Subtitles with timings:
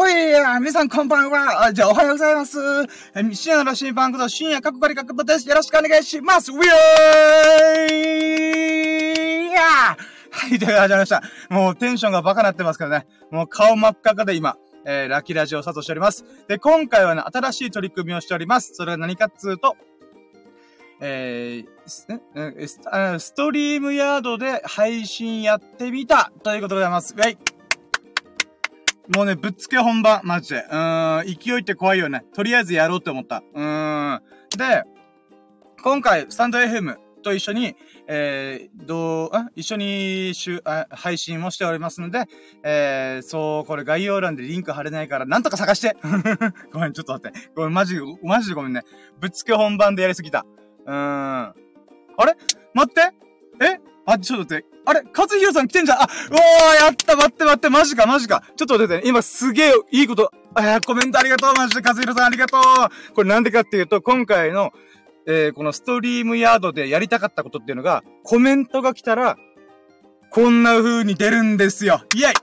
[0.00, 0.12] ほい
[0.60, 2.58] 皆さんこんばんはあじゃあおはようございます
[3.14, 5.46] え深夜の新番組、深夜かっこかりかっこです。
[5.46, 6.62] よろしくお願いしますウィー
[9.44, 9.98] イは
[10.50, 11.22] い、という始まりました。
[11.50, 13.06] もうテンションがバカなってますからね。
[13.30, 16.24] もう顔真っ赤かで今、えー、ラッキーラジオをスタートしております。
[16.48, 18.72] で、今回はね、新しい取り組みをしております。
[18.72, 19.76] それは何かっつうと、
[21.02, 27.14] えー、ストリームヤードで配信やってみたということでございます。
[27.14, 27.36] はい。
[29.14, 30.60] もうね、ぶっつけ本番、マジで。
[30.70, 32.24] うーん、勢いって怖いよね。
[32.32, 33.42] とりあえずやろうって思った。
[33.54, 34.22] うーん。
[34.56, 34.84] で、
[35.82, 37.74] 今回、スタンド FM と一緒に、
[38.06, 42.24] えー、どう、あ一緒にしゅあ配信もしておりますので、
[42.62, 45.96] えー、そう、これ概要欄でリンク貼れないから、なんとか探して
[46.72, 47.50] ごめん、ちょっと待って。
[47.54, 48.82] ごめん、マジ、マジでごめんね。
[49.20, 50.46] ぶっつけ本番でやりすぎた。
[50.86, 50.94] うーん。
[50.96, 51.54] あ
[52.26, 52.34] れ？
[52.74, 53.12] 待って
[53.64, 53.89] え？
[54.06, 54.66] あ、ちょっと待って。
[54.86, 59.02] あれ和弘さん来てんじゃんあ、うわーやった待って待ってマジかマジかちょっと待ってね。
[59.04, 64.72] 今すげえいいこと、あコメントありがとうマジで和弘さんありがとうこれなんでかっていうと、今回の、
[65.26, 69.36] えー、このストリームヤードでやりたかったことっていうのが、コメントが来たら、
[70.30, 72.02] こんな風に出るんですよ。
[72.14, 72.34] イェイ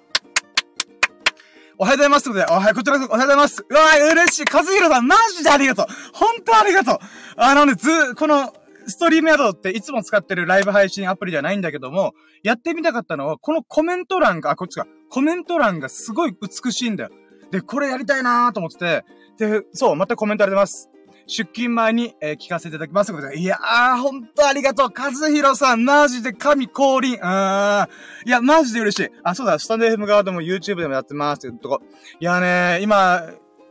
[1.80, 3.66] おはようございますということで、おはよう、こちらおはようございます。
[3.70, 4.46] うわー、嬉しい。
[4.52, 5.86] 和弘さん、マジでありがとう。
[6.14, 6.98] 本当ありがとう。
[7.36, 8.52] あのね、ず、この、
[8.88, 14.88] ストリームヤドっていつも使ってるライブ配信アプリではないんだけども、やってみたかったのは、このコメント欄が、あ、こっちか。
[15.10, 17.10] コメント欄がすごい美しいんだよ。
[17.52, 19.06] で、これやりたいなーと思ってて、
[19.38, 20.98] で、そう、またコメントありがとうございます。
[21.28, 23.12] 出勤前に、えー、聞かせていただきます。
[23.36, 24.90] いやー、ほんとありがとう。
[24.98, 27.16] 和弘さん、マジで神降臨。
[27.16, 27.90] うーん。
[28.26, 29.12] いや、マジで嬉しい。
[29.24, 31.82] あ、そうだ、スタンド FM 側でも YouTube でもやってますってとこ。
[32.20, 33.22] いやねー今、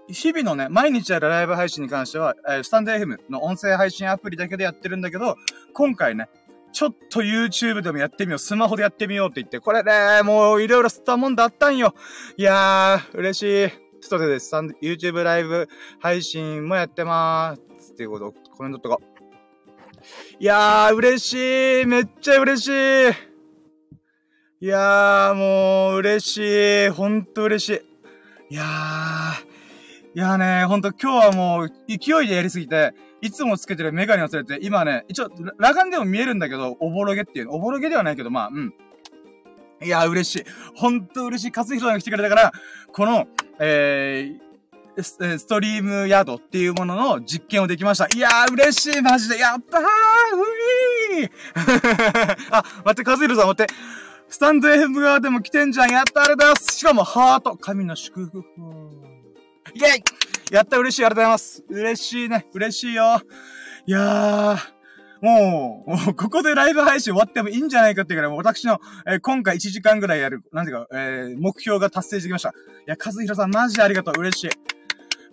[0.09, 5.37] 日々のね、毎日やるライブ配信に関しては、えー、スタンド FM の音声配信アプリだけでやってるんだけど、
[5.73, 6.29] 今回ね、
[6.73, 8.39] ちょっと YouTube でもやってみよう。
[8.39, 11.95] スマホでやってみようって言って、これね、もういろいろ吸ったもんだったんよ。
[12.37, 13.71] いやー、嬉しい。
[14.01, 14.55] ちょっとです。
[14.55, 15.69] YouTube ライブ
[16.01, 17.93] 配信もやってまーす。
[17.93, 18.99] っていうこと、コメントとか。
[20.39, 21.87] いやー、嬉しい。
[21.87, 23.37] めっちゃ嬉しい。
[24.61, 26.89] いやー、もう、嬉しい。
[26.91, 27.83] ほんと嬉し
[28.51, 28.55] い。
[28.55, 29.56] いやー、
[30.17, 35.29] いやーね、ほんと今日はもう勢いでやりすぎて、いつもつけてるメガネを忘れて、今ね、一応、
[35.59, 38.73] 裸眼でも見えるんだけど、おぼろげっていう、おぼろげではないけど、まあ、うん。
[39.83, 40.45] いや、嬉しい。
[40.75, 41.51] ほんと嬉しい。
[41.51, 42.53] 勝弘さんが来てくれたから、
[42.95, 43.27] この、
[43.61, 48.09] えー、ストリームヤードっていうものの実験をできました。
[48.17, 49.39] いやー、嬉しい、マジで。
[49.39, 51.31] やったーういー
[52.57, 53.75] あ、待って、和弘さん待って。
[54.31, 55.91] スタンド FM 側でも来てんじゃん。
[55.91, 57.59] やったあれだしかも、ハート。
[57.59, 58.43] 神の祝福。
[59.77, 60.03] イェイ
[60.51, 61.05] やった、嬉しい。
[61.05, 61.65] ありがとうございます。
[61.69, 62.47] 嬉しいね。
[62.55, 63.21] 嬉しいよ。
[63.87, 64.77] いやー。
[65.21, 72.51] もう、もう、ここでライブ配信終わってもいいんじゃないかっていうからい、私の、えー、今回1時間ぐらいやる、なんていうか、えー、目標が達成してきました。
[72.51, 72.53] い
[72.87, 74.21] や、和弘さん、マジでありがとう。
[74.21, 74.51] 嬉しい。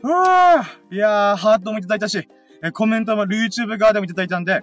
[0.03, 2.27] うわーいやー、ハートもいただいたし、
[2.63, 4.61] えー、コメントも YouTube 側でもいただいたんで、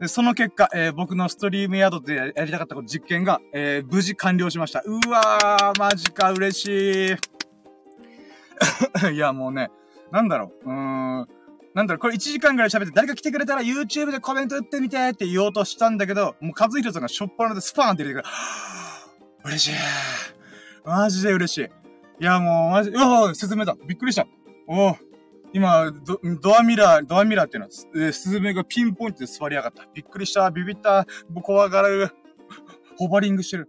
[0.00, 4.82] でその結果、えー、僕のストリーム宿でやりたかった実験が、えー、無事完了しました。
[4.84, 7.33] うわー、マジか、嬉しい。
[9.12, 9.70] いや、もうね、
[10.10, 11.28] なんだろう、うーん、
[11.74, 18.34] なんだろう、これ1時間ぐらい喋って誰か来てくれたら YouTube でコメント打ってみてって言おうとしたんだけど、もう和弘さんがしょっぱなでスパーンって入れてくる。
[19.44, 19.74] 嬉しい。
[20.84, 21.62] マジで嬉しい。
[22.20, 23.76] いや、もう、マジ、うわスズメだ。
[23.86, 24.26] びっくりした。
[24.68, 24.96] おお
[25.52, 29.86] 今、ド、ドアミラー、ドアミラーっていうのは、えスズメがピンポイントで座りやがった。
[29.94, 30.50] びっくりした。
[30.50, 31.06] ビビった。
[31.42, 32.10] 怖がる。
[32.98, 33.68] ホバリングしてる。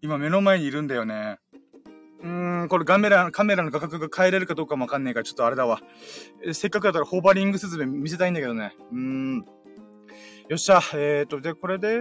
[0.00, 1.38] 今目の前にいるんだよね。
[2.22, 5.80] うーん、これカメラ、カメラの画角が変えれるかどうかもわかんないから、ちょっとあれだわ。
[6.52, 8.74] せっかくだったらホバリングスズメ見せたいんだけどね。
[8.92, 9.36] うーん。
[10.48, 10.80] よっしゃ。
[10.94, 11.98] えーと、で、これで、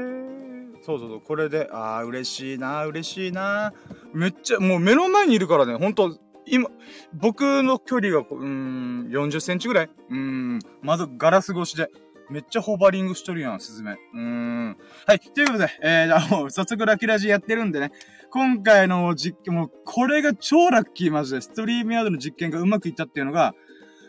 [0.83, 3.73] そうそうそう、これで、あー、嬉しいな、嬉しいな。
[4.13, 6.69] めっちゃ、もう目の前にいるからね、ほんと、今、
[7.13, 11.89] 僕の距離が、うーん、40センチぐらいうーん、まずガラス越しで。
[12.29, 13.97] めっちゃホバリングしとるやん、スズメ。
[14.13, 14.77] うーん。
[15.05, 15.19] はい。
[15.19, 17.91] ということで、えー、じゃあもう、早速ラキラジやってるんでね。
[18.31, 21.41] 今回の実験、もう、これが超ラッキー、マジで。
[21.41, 23.53] ストリームヤードの実験がうまくいったっていうのが、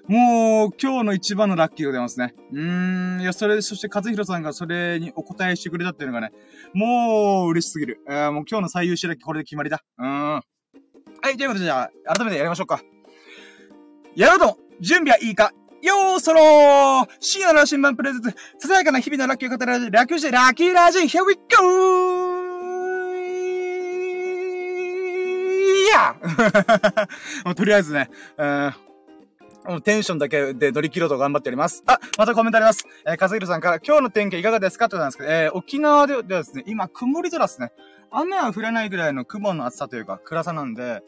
[0.09, 2.35] もう、今日の一番のラッキーでございますね。
[2.53, 6.33] うーん、いや、それ、そして和弘さんがそれにお答えしてくれたっていうのがね、
[6.75, 8.01] もう、嬉しすぎる。
[8.09, 9.83] えー、もう今日の最優秀ラッキーこれで決まりだ。
[9.99, 10.33] うーん。
[10.33, 10.43] は
[11.33, 12.81] い、ということで、じゃあ、改めてやりましょうか。
[14.17, 15.53] やろうと準備はいいか
[15.83, 21.41] よーそろー深夜の新聞プレゼンツ、ささやかな日々のラッキーを語るラッキーしてラッキーラジ Here we go!
[25.85, 26.17] いや
[27.55, 31.83] とりあえずね、えー、テンションだけで乗り切ろうと頑張っております。
[31.87, 32.85] あ、またコメントあります。
[33.07, 34.87] えー、かずひろさんから、今日の天気いかがですか？
[34.87, 37.73] ってことなんですけど、えー、沖縄ではですね、今、曇り空ですね。
[38.11, 41.03] 雨は降らないぐらいの雲の厚さというか、暗さなんで、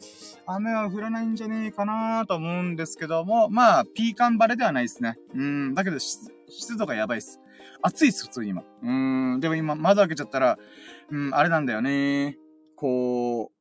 [0.45, 5.17] 雨は降らないんじゃねえかなと思うんですけども、まあ、ピーカンバレではないですね。
[5.33, 6.29] うん、だけど湿
[6.77, 7.39] 度がやばいっす。
[7.81, 8.63] 暑いっす、普通に今。
[8.83, 10.57] うん、でも今、窓開けちゃったら、
[11.11, 12.37] うん、あれなんだよね。
[12.75, 13.51] こ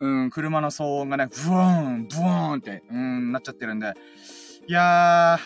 [0.00, 3.94] う、うん、車の騒音がね、ブーン、ブーンって、うん、なっちゃってるんで。
[4.66, 5.38] いや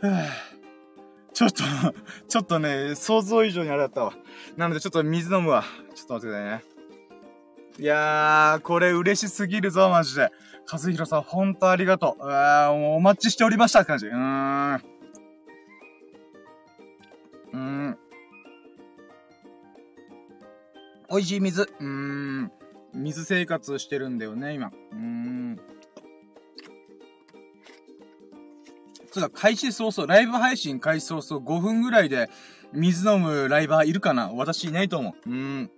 [0.00, 0.55] ふぅ、
[1.36, 1.64] ちょっと
[2.28, 4.14] ちょっとね、想像以上にあれだったわ。
[4.56, 5.64] なのでちょっと水飲むわ。
[5.94, 6.64] ちょっと待ってくださいね。
[7.78, 10.32] いやー、これ嬉しすぎるぞ、マジで。
[10.72, 12.24] 和弘さん、ほんとありがとう。
[12.24, 14.06] うわー、もうお待ちしておりました感じ。
[14.06, 14.82] うーん。
[17.52, 17.98] うん。
[21.10, 21.62] 美味しい水。
[21.64, 22.52] うーん。
[22.94, 24.68] 水生活してるんだよね、今。
[24.68, 25.60] うーん。
[29.18, 32.28] そうだ、開始早々、ライブ配信開始早々5分ぐらいで
[32.74, 34.30] 水飲むライバーいるかな？
[34.34, 35.30] 私いないと思う。
[35.30, 35.70] うん。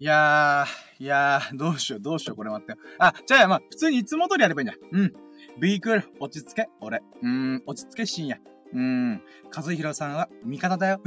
[0.00, 2.74] いやー、いやー、どうしよう、どうしよう、これ待って。
[2.98, 4.74] あ、じゃあ、まあ、普通にいつも通りやればいいんだ。
[4.90, 5.12] うん。
[5.60, 7.02] ビークル、落ち着け、俺。
[7.22, 8.40] うん、落ち着け、深夜。
[8.72, 9.22] うーん。
[9.54, 11.00] 和弘さんは味方だよ。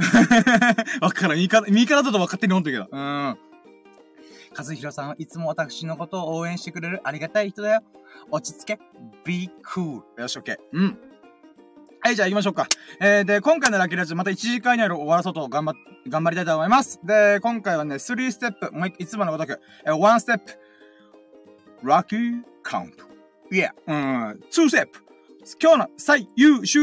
[1.02, 1.38] わからん。
[1.38, 2.96] 味方、味方だと分かってる思ってるけど。
[2.96, 3.38] うーん。
[4.56, 7.82] 和弘さんはいつも私のことを応援してくれるありがたい人だよ。
[8.30, 8.78] 落ち着け。
[9.24, 10.00] be cool.
[10.18, 10.56] よし、OK。
[10.72, 10.98] うん。
[12.00, 12.68] はい、じゃあ行きましょうか。
[13.00, 15.74] えー、で、今回のラッキーラジオまた1時間以内で終わらそうと頑張、
[16.08, 17.00] 頑張りたいと思います。
[17.04, 20.52] で、今回はね、3ステップ、もういつものごとく、えー、1ステップ、
[21.82, 23.04] ラッキーカウント。
[23.50, 25.00] いや、うん、2ステップ。
[25.60, 26.80] 今日の最優秀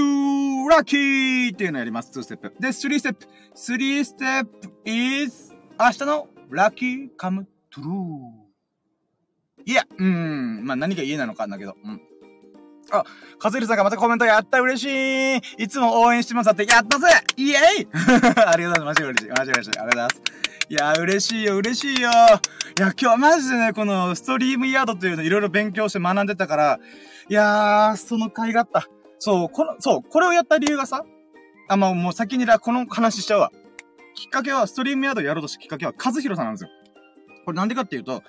[0.69, 2.11] ラッキーっていうのをやります。
[2.17, 2.53] 2ステップ。
[2.59, 3.25] で、3ステップ。
[3.55, 9.71] 3ステップ is 明日のラッキーカムトゥルー。
[9.71, 11.75] いや、うん、まあ何が家なのかんだけど。
[11.83, 12.01] うん。
[12.91, 13.03] あ、
[13.39, 17.87] カズリさんがまたコメントやった嬉しいいつも応援してますだってやったぜイエイ
[18.45, 18.95] ありがとうございます。
[18.95, 19.29] マジで嬉しい。
[19.29, 19.69] マジ嬉しい。
[19.69, 20.21] ありがとうございます。
[20.67, 22.09] いや、嬉しいよ、嬉しいよ。
[22.09, 22.39] いや、
[22.77, 26.79] 今日はマジでね、このストリームヤードというのいろいろ勉強して学んでたから、
[27.29, 28.87] いやー、その甲斐があった。
[29.19, 31.03] そう、この、そう、これをやった理由がさ、
[31.67, 33.51] あ、まあ、もう先にこの話しちゃうわ。
[34.15, 36.69] きっかけは、ストリームヤードやろうとしたきっかけは、カズヒロさんなんですよ。
[37.45, 38.23] これなんでかっていうと、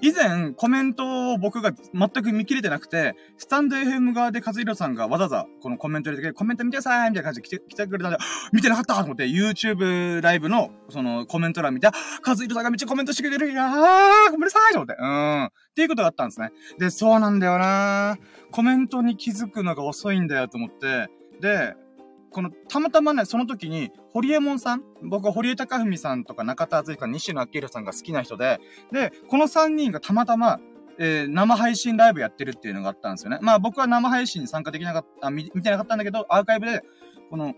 [0.00, 8.18] 以前、コメントを僕が全く見切れてなくて、スタンド FM 側で和弘さんがわざわざこのコメント入れて、コメント見てくださいみたいな感じで来て、来てくれたんで、
[8.52, 15.44] 見てなかったと思って、YouTube ライブの、その、コメント欄見て、和弘さんがめっちゃコメントしてくれる、いやー、ごめんなさいと思って、うん。
[15.44, 16.50] っていうことがあったんですね。
[16.78, 18.18] で、そうなんだよな
[18.50, 21.08] コメントに気づくのが遅いんだよと思って、
[21.40, 21.74] で、
[22.34, 28.60] この、たまたまね、その時に、堀江門さん僕は堀江貴文さんとか中田敦彦さん、西野明宏さんが好きな人で、
[28.92, 30.58] で、この3人がたまたま、
[30.98, 33.38] えー、生配信ライブやってるっていうのがあったんですよね。
[33.40, 36.82] まあ僕は生配信に参加できなかった、見見てなかったんだけど、アーカイブで、
[37.30, 37.54] この、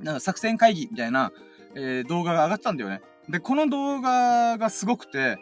[0.00, 1.32] なんか作戦会議みたいな、
[1.76, 3.00] えー、動画が上がったんだよね。
[3.28, 5.38] で、この動画がすごくて、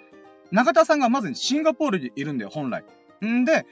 [0.50, 2.84] 中田さんがまずシンガポールにいるんだよ、本来。
[3.24, 3.66] んで、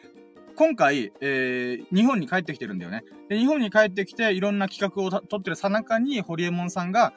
[0.61, 3.03] 今回、えー、日本に帰ってきてるんだよね。
[3.31, 7.15] で、日本に帰ってきて、いろんな企画を撮ってるさなかに、ホリエモンさんが、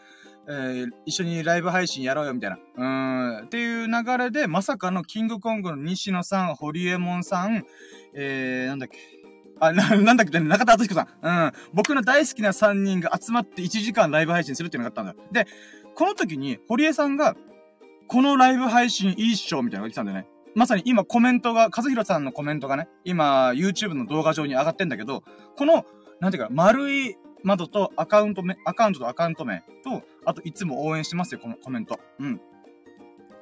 [0.48, 2.58] えー、一緒にライブ配信やろうよ、みたいな。
[2.78, 7.66] うん、っていう流れで、まさかのキングコングの西野さん、ホリエモンさん、
[8.16, 8.98] えー、なんだっけ。
[9.60, 11.08] あ、な、なんだっけ、中田敦彦さん。
[11.22, 11.52] うん。
[11.74, 15.30] 僕の大好きな3人が集まって1時間ライブ配信するっていうのがあったんだよ。
[15.34, 15.48] で、
[15.96, 17.36] この時に、堀江さんが、
[18.08, 20.33] このライブ配信いいっしょみたいなのが言ってたんだよね。
[20.56, 25.24] まさに今コメントが、和弘さんのコメントがね、今 YouTube の動画上に上がってんだけど、
[25.58, 25.86] この、
[26.20, 32.00] なんていうか、丸い窓とアカウント名、アカウントとアカウント名と、あといつも応援してますよ、このコメント。
[32.20, 32.42] うん。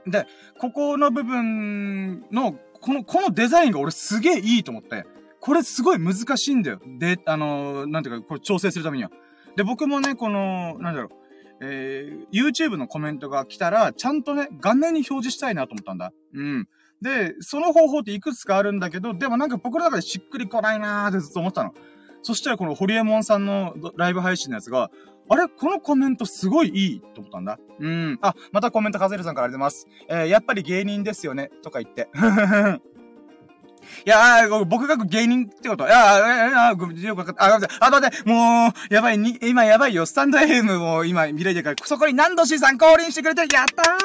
[0.07, 0.25] で、
[0.59, 5.05] ここの部分の、この、このデザインが俺すげえいいと思って、
[5.39, 6.79] これすごい難しいんだよ。
[6.99, 9.11] で、あのー、なんていうか、これ調整するためには。
[9.55, 11.21] で、僕もね、この、なんだろう、
[11.61, 16.11] えー、YouTube のコメントが来たら、ちゃんとね、画面に表示したいなと思ったんだ。
[16.33, 16.67] うん。
[17.01, 21.73] で、その方法っていくつかあるんだけど、でもなんか僕の中でしっくりこないなーってずっと思ってたの。
[22.23, 24.91] そしたらこのホリエモンさんのライブ配信のやつが、
[25.29, 25.47] あれ？
[25.47, 27.57] このコメントすごいいいと思ったんだ。
[27.79, 28.19] うん。
[28.21, 29.87] あ、またコメントカゼルさんからありがとうございます。
[30.09, 31.49] えー、やっぱり芸人ですよね。
[31.63, 32.09] とか言って。
[34.05, 35.87] いやー、僕が芸人ってこと？
[35.87, 37.33] いやー、あ、ごめん、よくわか。
[37.37, 37.77] あ、ごめんなさい。
[37.79, 40.05] あ、待って、もう、やばい、に、今やばいよ。
[40.05, 43.95] スタンド FM も今見れてるから、そこに何度しさん降臨してくれて、やったー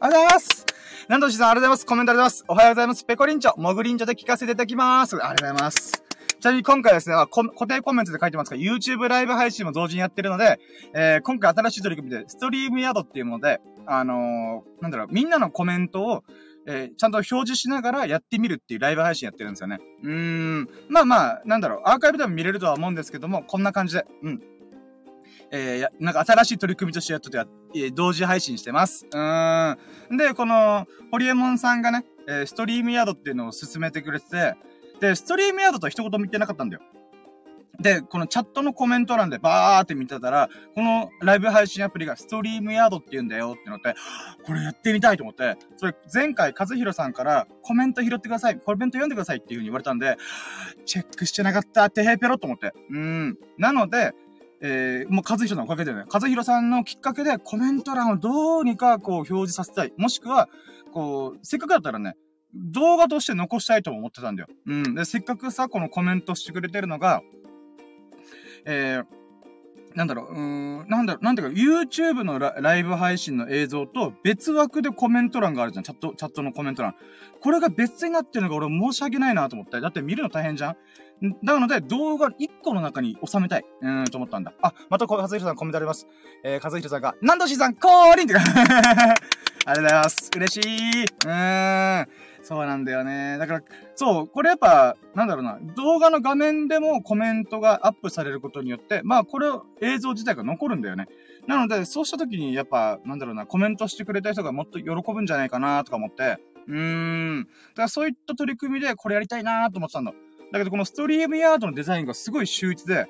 [0.00, 0.66] ありがとうございます
[1.06, 1.86] なんどしさん、ありがとうございます。
[1.86, 2.44] コメントありがとうございます。
[2.48, 3.04] おはようございます。
[3.04, 5.16] ペコリンチョ、モグリンチョで聞かせていただきます。
[5.16, 6.02] ありがとうございます。
[6.40, 10.58] ちなみに今回ですね、固定コメントで書いてますが、YouTube ライブ配信も同時にやってるので、
[10.94, 16.24] えー、今回新しい取り組みで、ストリームヤードっていうもので、あのー、なんだろう、みんなのコメントを、
[16.66, 19.80] えー、ちゃんと表示しながらやってみるっていうライブ配信やってるんですよね。
[20.02, 20.68] うーん。
[20.88, 24.40] まあまあ、なんだろう、アーカイブでも見れるとは思うんですけども、こんな感じで、うん。
[25.50, 29.06] えー、なんか新しい取り組みとしてやっとてや、えー、同時配信してます。
[29.12, 29.76] うー
[30.12, 30.16] ん。
[30.16, 34.54] で、この、ホリエモンさんがね、えー、ストリームヤードっていうのを進めてくれてて、
[35.00, 36.82] で、ストリームヤードと一言も言ってなかったんだよ。
[37.80, 43.94] で、このチャットのコメント欄でバーって見てたら、このライブ配信アプリがストリームヤードって言うんだよってなって、
[44.44, 50.16] これやってみたいと思って、それ前回和弘さんからコメント拾ってください、コメント読んでくださいっていう風に言われたんで、
[50.86, 52.72] チェックしてなかったってへペロと思って。
[52.90, 53.38] うん。
[53.58, 54.12] なので、
[54.66, 59.92] えー、もう和弘のおかげでね、和弘さんのきっかけでコメント欄をどうにかこう表示させたい。
[59.98, 60.48] もしくは、
[60.94, 62.16] こう、せっかくだったらね、
[62.54, 64.48] 動画として残したいと思ってたんだよ。
[64.66, 64.94] うん。
[64.94, 67.20] で、せっかくさ、このコメントしてくれてるのが、
[68.64, 69.04] えー、
[69.94, 70.38] なんだろう、うー
[70.84, 75.84] ん、なんだろう、なんていうか、YouTube のライブ配信の映像と別枠でコメント欄があるじゃん。
[75.84, 76.94] チャット、チャットのコメント欄。
[77.42, 79.78] これが別になってるのが俺申し訳ないなと思って。
[79.82, 80.76] だって見るの大変じゃん
[81.20, 83.64] なので、動画1個の中に収めたい。
[83.80, 84.52] うん、と思ったんだ。
[84.60, 86.06] あ、また、和弘さんコメントあります。
[86.42, 90.30] えー、和弘さんが、なんどしさん、降臨って ありがとうございます。
[90.36, 91.02] 嬉しい。
[91.02, 92.08] うーん。
[92.42, 93.38] そうなんだよね。
[93.38, 93.62] だから、
[93.94, 99.48] そう、これやっぱ、なんだろうな、動画の画面でもコメントがアップされることによって、まあ、これ、
[99.80, 101.08] 映像自体が残るんだよね。
[101.46, 106.36] なので、そうした時に、やっぱ、なんだろうな、コメントしてくれた人がもっと喜ぶんじゃないかなとか思って、
[106.68, 107.44] うーん。
[107.44, 110.12] だからそういった取り組みでこれやりたいなーと思ってたんだ。
[110.52, 113.06] だけど、このストリームヤードのデザインがすごい秀逸で、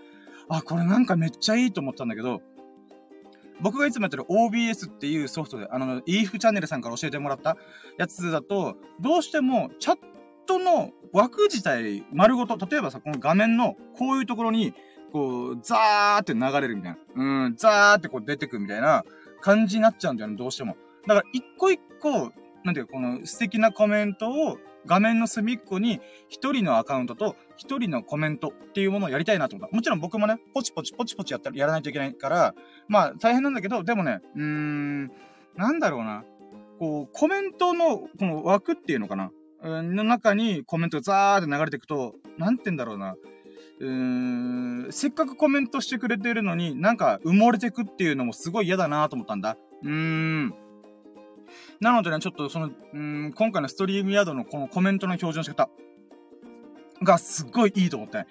[0.49, 2.43] あ、これなんかめっちゃいいと思ったんだけど、
[3.61, 7.57] 僕がいつもやってる OBS っていうソフトで、あの、EF チャンネルさんから教えてもらった
[7.99, 9.99] やつだと、どうしてもチャッ
[10.47, 14.75] トの枠自体丸ごと、例えばさ、この画面のこういうところに、
[15.13, 17.45] こう、ザーって流れるみたいな。
[17.45, 19.05] うん、ザーってこう出てくみたいな
[19.41, 20.77] 感じになっちゃうんだよね、どうしても。
[21.07, 22.33] だから一個一個、
[22.65, 29.75] なんていうか、この素敵なコメントを画面の隅っこに一人のアカウントと一人のコメントっていうものをやりたいなと思った。
[29.75, 32.55] もちろん僕もね、ポチポチポチポチやったらやらないといけないから、
[32.89, 35.07] まあ大変なんだけど、でもね、うーん、
[35.57, 36.25] なんだろうな。
[36.79, 39.31] こう、コメントの、この枠っていうのかな。
[39.63, 43.15] の中にコメントがザーって流れていくと、なんて言うんだろうな。
[43.81, 49.57] うーん、せっかくコメントしてくれてるのに、なんか埋もれてくっていうのもすごい嫌だなと思ったんだ。
[49.83, 50.55] うーん。
[51.81, 55.69] なのでね、ちょっとその、うん、今回のストリームヤードのこのコメントの表示の仕方
[57.03, 58.27] がすっごいいいと思って。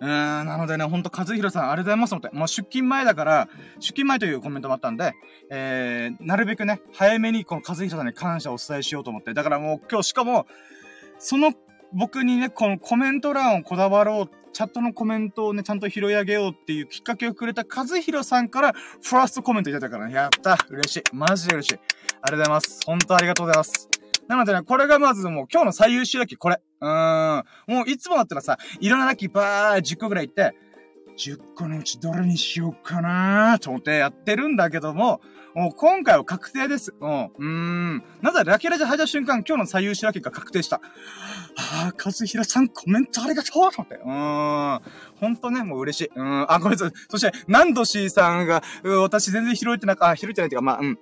[0.00, 2.36] うーん、なのでね、ほんと、和弘さん、ありがとうございますと思って。
[2.36, 5.14] もう出勤前だから、出勤前というコメントもあったんで、
[5.50, 9.34] えー、なるべくね、早めにこの和弘さんに感謝をお伝えしようと思って。
[9.34, 10.46] だからもう今日しかも、
[11.18, 11.52] その
[11.92, 22.80] 僕にね、このコメント欄をこだわろう、チャットのコメントをね、ちゃんと拾い上げようっていうきっかけをくれた和弘さんから、ファーストコメントいただいたからね、やった嬉しいマジで嬉しいありがとうございます。
[22.86, 23.88] 本当ありがとうございます。
[24.28, 26.60] なのでね、これがまずもう今日の最優秀ラッキー、これ。
[26.80, 27.44] うーん。
[27.66, 30.54] もういつもだったらさ、いろんなラッキーばー10個ぐらい行って、
[31.16, 35.20] 10個のうちどれにしようかなーと思ってやってるんだけども、
[35.54, 36.92] もう今回は確定です。
[37.00, 37.24] うん。
[37.26, 38.04] うーん。
[38.22, 40.80] なぜラッキーラジ入った瞬間、今日の最優秀ラッキーが確定した。
[41.56, 43.94] はぁ、和平さんコメントありがとうと思って。
[43.94, 44.82] うーん。
[45.20, 46.10] ほんとね、もう嬉しい。
[46.16, 46.52] うん。
[46.52, 46.92] あ、ごめんなさい。
[47.08, 50.98] そして、ナンドシーさんが、私全然拾えてなか、あ、拾えてないっていうか、まあ、うん。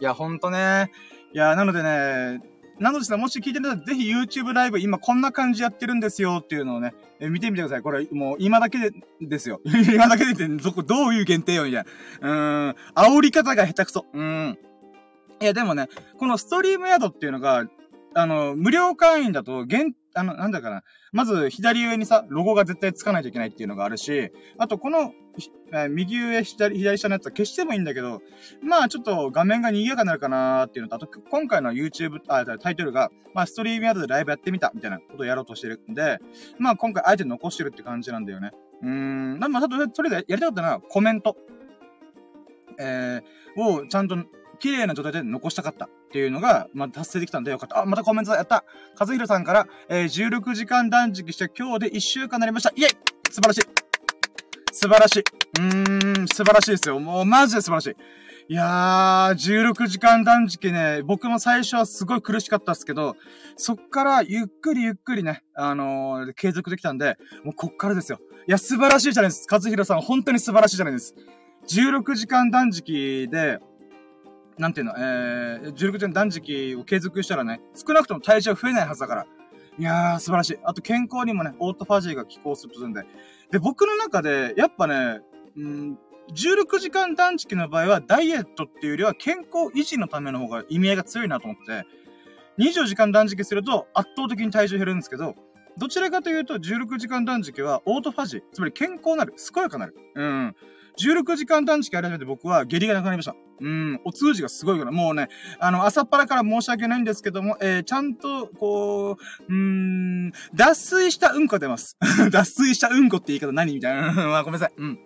[0.00, 0.90] いや、ほんとね。
[1.32, 2.40] いや、なのでね、
[2.80, 7.82] なのでさ、もし聞いてるら、ぜひ YouTube ライブ今こんな感じやってるんですよっていうのをね、え見てみてください。
[7.82, 9.60] これもう今だけで、ですよ。
[9.66, 11.84] 今だけでって、どこ、どういう限定よ、みたい
[12.20, 12.28] な。
[12.28, 14.06] うーん、煽り方が下手くそ。
[14.12, 14.58] うーん。
[15.40, 17.66] いや、でもね、このストリームヤードっていうのが、
[18.14, 20.82] あの、無料会員だと、限、あの、なんだかな。
[21.12, 25.12] まず、左上にさ、ロゴが絶対つかないといけないっていうのがあるし、あと、この、
[25.72, 28.22] え、右上、左、左下のやつは消してもいいんだけど、
[28.62, 36.18] まあ、ちょっと画面が賑やかになるかなーっていうのと、あと、今回の YouTube、あ、タイトルが、まあ、ストリームヤードでライブやってみた、みたいなことをやろうとしてるんで、
[36.58, 38.52] まあ、今回、あえて残してるって感じなんだよね。
[38.82, 41.36] うーん、まあ、あと、それでやりたかったのは、コメント。
[42.80, 44.16] えー、を、ちゃんと、
[44.58, 47.82] 綺麗な状態で残したかったっていうのが、まあ、達成できたんでよかった。
[47.82, 48.64] あ、またコメントやった
[48.98, 52.70] 和弘さんから、えー、16時間断食して今日で1週間になりました。
[52.74, 52.88] イェイ
[53.30, 53.60] 素晴らしい
[54.72, 55.20] 素晴らしい。
[55.20, 57.00] うーん、素晴らしいですよ。
[57.00, 57.96] もうマジで素晴らしい。
[58.50, 63.14] いやー、16時間断食ね、僕も最初はすごい苦しかったっすけど、
[63.56, 68.20] そっからゆっくりゆっくりね、あのー、継続できたんで、もうこっからですよ。
[68.46, 69.46] いや、素晴らしいじゃないです。
[69.50, 71.14] 和弘さん、本当に素晴らしいじゃないです。
[71.68, 73.58] 16時間断食で、
[74.58, 79.26] なんていうの、えー、16点断食を継続したらね、少なくとも体重は増えないはずだから。
[79.78, 80.58] いやー、素晴らしい。
[80.64, 83.04] あと健康にもね、オートファジーが寄稿するとするんで。
[83.52, 85.20] で、僕の中で、やっぱね、
[85.56, 85.98] うん、
[86.34, 91.86] 16時間断食の場合は、ダイエットっていうよりは健康維持のための方が意味合いが強いなと思って、
[92.58, 95.36] 24時間断食すると圧倒的に体重減るんですけど、
[95.76, 99.94] どちらかというと16時間断食はオートファジー、つまり健康なる、健やかなる。
[100.16, 100.56] うん。
[100.98, 103.36] 16時間断食やり始めて僕は下痢がなくなりました。
[103.60, 105.28] うん、お通じがすごいから、もうね、
[105.58, 109.16] あの、朝っぱらから申し訳ないんですけども、えー、ちゃんと、こ
[109.48, 111.96] う、うん、脱水したうんこ出ます。
[112.30, 114.12] 脱水したうんこって言い方何みたいな。
[114.28, 114.72] まあ、ごめんなさい。
[114.76, 114.98] うん。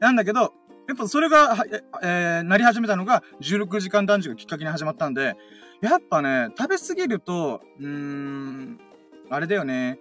[0.00, 0.54] なんだけど、
[0.88, 1.56] やっぱそれが、
[2.02, 5.36] えー、なり始めたのが、16時間断食がきっかけに始まったんで、
[5.80, 8.78] やっぱね、食べ過ぎると、うーん、
[9.30, 9.98] あれだよね。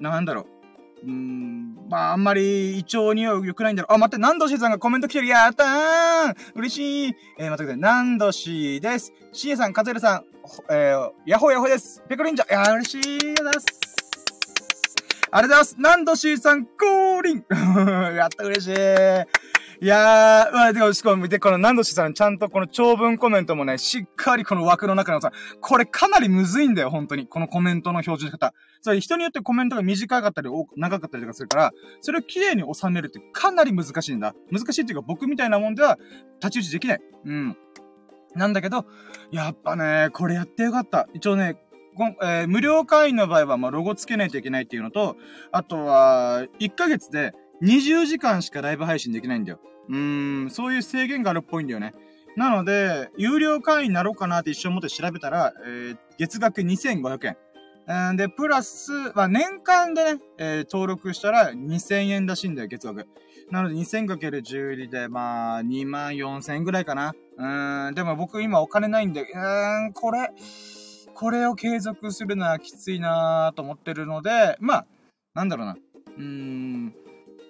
[0.00, 0.59] なんだろう。
[1.02, 3.94] うん、まあ、あんまり胃腸には良くないんだろう。
[3.94, 5.26] あ、待って、ナンドシーさんがコメント来てる。
[5.28, 7.16] やったー嬉しい。
[7.38, 7.76] えー、待ってください。
[7.78, 9.12] ナンドシーです。
[9.32, 10.24] シエさん、カズエルさん、
[10.70, 12.02] えー、ヤホーヤホーです。
[12.08, 12.50] ペコリンジャー。
[12.50, 13.18] いや、嬉しい。
[13.18, 13.66] ありがとうございます。
[15.32, 15.76] ありがとうございます。
[15.78, 17.44] ナンドシーさん、降臨
[18.16, 19.49] やった、嬉しい。
[19.82, 25.32] いやー、まあ、でも、しかも、で、この、ナンドシーさん、ちゃんとこの長文コメントもね、しっかりこの枠の中のさ、
[25.62, 27.26] これかなりむずいんだよ、本当に。
[27.26, 28.52] このコメントの表示方。
[28.82, 31.72] それ人によってコメントが短かったり、長かったりとかするから、
[32.02, 34.34] それを綺麗に収めるってかなり難しいんだ。
[34.52, 35.98] 難しいっていうか、僕みたいなもんでは、
[36.42, 37.00] 立ち打ちできない。
[37.24, 37.56] うん。
[38.34, 38.84] なんだけど、
[39.32, 41.08] やっぱね、これやってよかった。
[41.14, 41.56] 一応ね、
[42.22, 45.16] えー、無料会員の場合は、まあ、ロゴつけないといけないっていうのと、
[45.52, 47.32] あとは、1ヶ月で
[47.62, 49.58] 20時間しかライブ配信できないんだよ。
[49.88, 51.94] うん、そういう制限があるっぽいんだよね。
[52.36, 57.36] なので、有料会員になろうかなって一生思って調べたら、えー、月額2500円。
[58.10, 63.08] うんで、プラス、まあ、年間でね、えー、登録したら2000円らしいんだよ、月額。
[63.50, 67.14] なので 2000×12 で、まあ、2万4000円ぐらいかな。
[67.36, 70.30] うん、でも僕今お金ないんで、うん、これ、
[71.14, 74.86] これを継続するのはきついなと思ってるので、まあ、
[75.34, 75.76] なんだろうな。
[76.16, 76.94] うーん、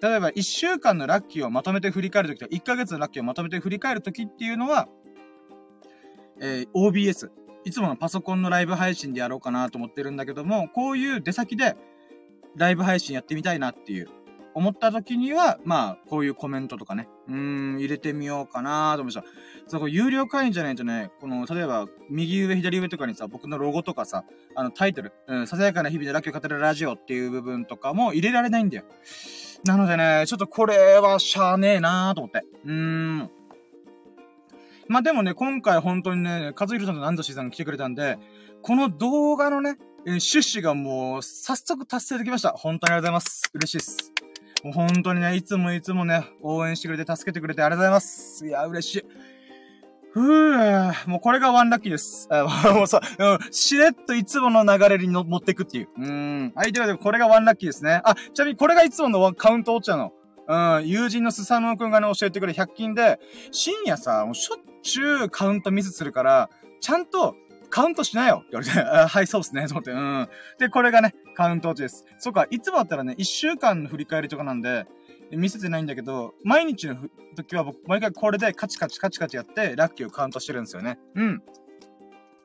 [0.03, 4.89] 例えば1週間のラッキーをまとめて振り返るときとか、1ヶ月のラッキーをまとめて振り返るときっていうのは、
[6.41, 7.31] えー、OBS。
[7.63, 11.77] いつものパソコンのライブ配信でやろうかなと思ってるんだけども、こういう出先で
[12.57, 14.09] ライブ配信やってみたいなっていう、
[14.55, 19.25] 思った時には、まあ、こういうコメントとかね、うん、入れてみようかなと思いました。
[19.69, 24.25] そこ、有料会員じゃないとね、この、例えば、右上、左上とかにさ、僕のロゴとかさ、
[24.57, 28.85] あの、タイトル、うん、ささやかな日々でラッキーを語るラジオっていう部分とかも入れられないんだよ。
[29.65, 32.43] なのでね、ちょっとこれはしゃーねえなーと思って。
[32.65, 33.31] うーん。
[34.89, 38.19] まあ、でもね、今回本当にね、和弘さんと南度氏さんが来てくれたんで、
[38.63, 42.51] この動画のね、趣旨がもう、早速達成できました。
[42.51, 43.51] 本当にありがとうございます。
[43.55, 44.10] 嬉しいです。
[44.65, 48.47] もう本当にね、いつもいつもね、応援してくれて助けてくれてありがとうございます。
[48.47, 49.05] いや、嬉しい。
[50.13, 52.29] ふぅ、もうこれがワンラッキーです。
[52.75, 55.89] もうさ、うん、しれっといつもの流れにの持っていくっていう。
[55.97, 56.53] うん。
[56.55, 58.03] はい、ということで、これがワンラッキーですね。
[58.05, 60.13] あ、ちなみにこれがいつものカウントお茶の、
[60.49, 63.21] うん、友人のスサノオくんがね、教えてくれ100均で、
[63.53, 67.37] 深夜さ、もうしょっちゅうカウントミスするから、ちゃんと、
[67.71, 70.29] カウントしなよって言われて、あ はい、そうですね、と思って、うん。
[70.59, 72.05] で、これがね、カウント落ちです。
[72.19, 74.87] そっか、いつもだったらね、1週間の振り返りとかなんで、
[75.31, 76.97] 見せてないんだけど、毎日の
[77.37, 80.99] 時は僕、毎回これでカチカチカチカチやって、ラッキーをカウントしてるんですよね。
[81.15, 81.43] うん。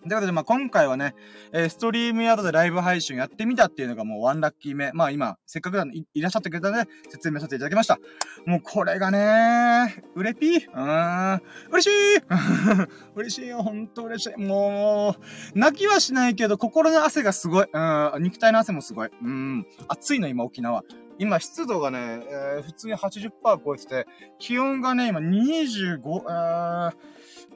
[0.08, 1.16] ということで、まあ、今回はね、
[1.52, 4.92] えー、ストリームヤードでライブ配信やってみたっていうのがもうワンラッキー目。
[4.94, 7.98] まあ今、せっかくいいらっしゃってくれたので、説明させていただきました。
[8.46, 10.72] もうこれがねうれぴー。
[10.72, 11.42] うーん。
[11.72, 12.22] 嬉しい
[13.16, 14.40] 嬉しいよ、ほんと嬉しい。
[14.40, 15.16] も
[15.56, 17.68] う、泣きはしないけど、心の汗がすごい。
[17.74, 18.12] うん。
[18.20, 19.10] 肉体の汗もすごい。
[19.24, 19.66] うん。
[19.88, 20.84] 暑いの、今、沖縄。
[21.18, 21.98] 今、湿度がね、
[22.30, 23.32] えー、普通に80%
[23.66, 26.94] 超えてて、気温がね、今25、えー、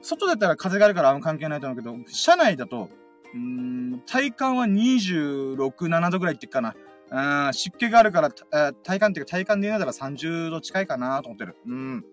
[0.02, 2.90] 外出たら風があるからあんま関係ないと思うけど、車内だと、
[3.34, 6.74] うん、体感は26、7度ぐらいってかな。
[7.12, 8.30] うん、湿気があるから、
[8.82, 11.56] 体感っていうか体感で言うなら30度近いかなと思ってる。
[11.66, 12.04] うん。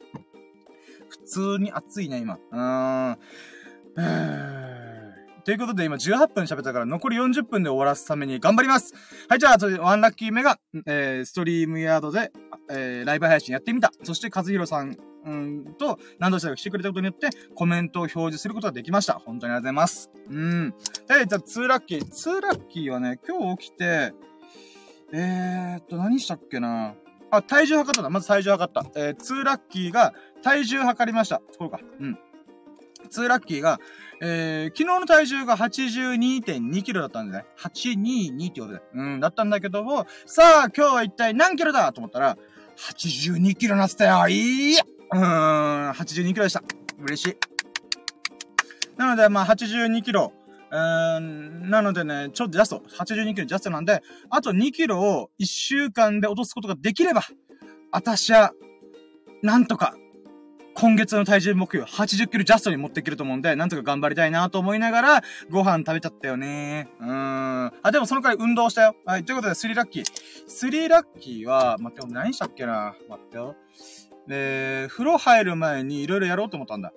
[1.10, 2.39] 普通に暑いね、今。
[2.52, 3.17] うーん。
[5.47, 8.93] ということで今18分喋ったから残り40分で終わらすために頑張ります
[9.30, 12.34] はい、じゃあ、ワンラッキー目が、えー、ストリームヤードで、
[12.69, 13.93] えー、ライブ配信やってみた。
[14.04, 19.13] そして、和弘さん、うんと、何度したか来てくれたことによって、コメントを表示することができました。
[19.13, 20.09] 本当にありがとうございます。
[20.29, 20.69] うん。
[20.71, 20.75] で、
[21.07, 22.01] じゃあ、2ラッキー。
[22.01, 24.13] 2ラッキーはね、今日起きて、
[25.11, 26.95] えーっと、何したっけな
[27.29, 28.09] あ、体重測ったんだ。
[28.09, 28.85] まず体重測った。
[28.95, 30.13] えー、2ラッキーが
[30.43, 31.41] 体重測りました。
[31.57, 31.79] そうか。
[31.99, 32.17] うん。
[33.11, 33.79] 2ラッキーが、
[34.21, 37.45] えー、昨日の体重が82.2キロだったんでね。
[37.59, 38.81] 822ってことで。
[38.93, 42.37] うん、だったんだけども、さあ、今日は一体何キロだと思ったら、
[42.77, 44.83] 82キロなってたよいや
[45.13, 46.63] うん、82キロでした。
[47.00, 47.38] 嬉しい。
[48.98, 50.34] なので、まあ、82キロ。
[50.70, 52.84] うーん、なのでね、ちょっとジャスト。
[53.00, 57.22] 82キロジャストなんで、あと2キロを1週間で落とすことができれば、
[57.91, 58.52] 私は、
[59.43, 59.96] なんとか、
[60.80, 66.88] 今月の体重目標80キロジャストに持っていけると思うんで、なんとか頑張りたいなと思いながら、ご飯食べちゃったよね。
[67.00, 67.74] うーん。
[67.82, 68.96] あ、でもその回運動したよ。
[69.06, 70.04] はい、ということで、スリーラッキー。
[70.48, 73.56] スリーラッキーは、待って、何したっけな待ってよ。
[74.27, 76.93] で、風呂入る前に色々やろうと思ったんだ。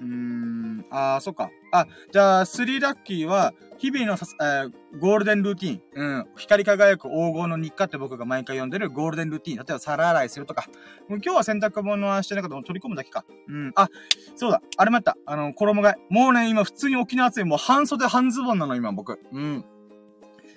[0.00, 1.50] うーん、あー、そっか。
[1.72, 5.82] あ、じゃあ、スリーラッキーは、日々のさ、えー、ゴールデンルーティン。
[5.94, 6.26] うん。
[6.36, 9.56] 光り輝く黄金の日課って僕が毎回読んでるゴールデンルーティン。
[9.56, 10.64] 例えば皿洗いするとか。
[11.08, 13.24] もう今日は洗濯物はしてなかった取り込むだけか。
[13.48, 13.72] うん。
[13.74, 13.88] あ、
[14.36, 14.62] そうだ。
[14.76, 15.16] あれもやった。
[15.26, 15.94] あの、衣替え。
[16.08, 17.44] もうね、今普通に沖縄暑い。
[17.44, 19.20] もう半袖半ズボンなの、今僕。
[19.32, 19.64] うん。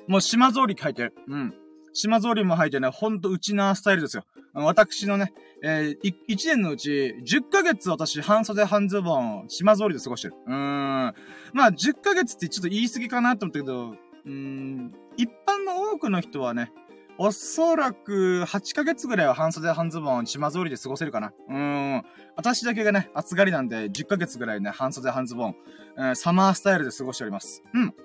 [0.08, 1.14] もう島ぞうり書いてる。
[1.28, 1.54] うん。
[1.98, 4.24] 島ぞりも履いてね、ほんとうちなスタイルですよ。
[4.54, 5.34] 私のね、
[5.64, 10.36] えー、1年のうち、10ヶ月私、半袖半ズボン、島ぞりで過ごしてる。
[10.46, 11.14] うーん。
[11.54, 16.72] まあ、10ヶ月ってちょっと言い過ぎかなと思ったけど、うーん、一般の多くの人はね、
[17.18, 21.34] おそらく8ヶ月ぐらいは半袖半ズボン、島ぞりで過ごせるかな。
[21.50, 21.56] うー
[21.98, 22.04] ん。
[22.36, 25.56] 私だけがね、暑がりなんで、10ヶ月ぐらいね、半袖半ズボン、
[25.98, 27.64] えー、サマースタイルで過ごしております。
[27.74, 27.96] うん。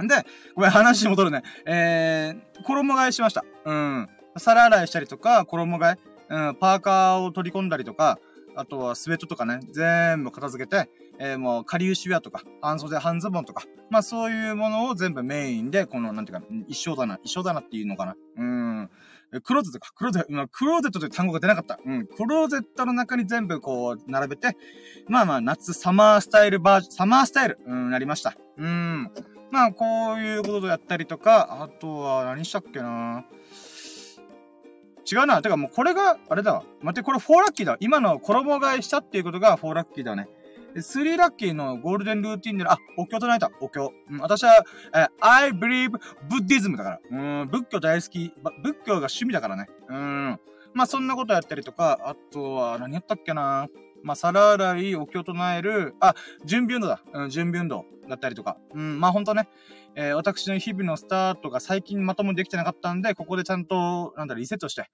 [0.00, 1.42] で、ごめん、話戻るね。
[1.66, 3.44] えー、衣替えしました。
[3.64, 4.08] うん。
[4.36, 5.98] 皿洗いしたりとか、衣替え、
[6.30, 8.18] うん、パーカーを取り込んだりとか、
[8.54, 18.16] あとはスウェットとかね、全部片付けて、えー、もう、仮牛ウェアとか、半袖半ズボンとか、まあそういうものを全部メインで、この、なんていうか、一生だな、一生だなっていうのかな。
[18.36, 18.90] うん。
[19.44, 21.78] クローゼットか、クローゼット、今、クローゼットという単語が出なかった。
[21.84, 22.06] うん。
[22.06, 24.56] クローゼットの中に全部こう、並べて、
[25.08, 28.34] まあまあ、夏、サマースタイルバージョン、サマースタイル、うん、なりました。
[28.58, 29.10] うん。
[29.52, 33.26] まあ、こういうことをやったりとか、あとは、何したっけな
[35.10, 35.42] 違うな。
[35.42, 36.64] てかもうこれが、あれだわ。
[36.80, 37.76] 待って、これ4ラッキーだ。
[37.78, 40.26] 今の衣替えしたっていうことが4ラッキーだね。
[40.74, 43.50] 3ラッキーのゴールデンルーティンで、あ、お経唱えた。
[43.60, 43.92] お経。
[44.10, 47.00] うん、私は、え I believe Buddhism だから。
[47.10, 48.32] うん、仏教大好き。
[48.62, 49.68] 仏教が趣味だからね。
[49.90, 50.40] うん。
[50.72, 53.68] まあ、そんなことやったりとか、あとは、何やったっけな
[54.02, 56.14] まあ、皿洗い、お経唱える、あ、
[56.46, 57.02] 準備運動だ。
[57.12, 58.56] うん、準備運動だったりとか。
[58.74, 59.48] うん、まあ、ほんとね、
[59.94, 64.90] えー、私の日々のスタートが最近まともにできてなかったんで、ここでちゃんと、なんだろ、リセットして、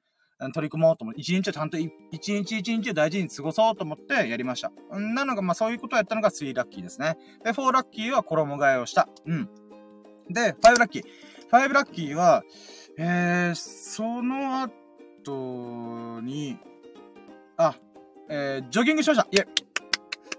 [0.52, 4.70] 取り組もうと思って、一日はちゃんと一日一日を大事に過ごそうと思ってやりました。
[4.92, 7.16] なのが、まあそういうことをやったのが3ラッキーですね。
[7.44, 9.09] で、4ラッキーは衣替えをした。
[9.26, 9.48] うん。
[10.31, 11.04] で、5ラッキー。
[11.50, 12.44] 5ラッキーは、
[12.98, 16.59] えー、その後に、
[17.57, 17.74] あ、
[18.28, 19.26] えー、ジョギングしました。
[19.31, 19.46] いえ。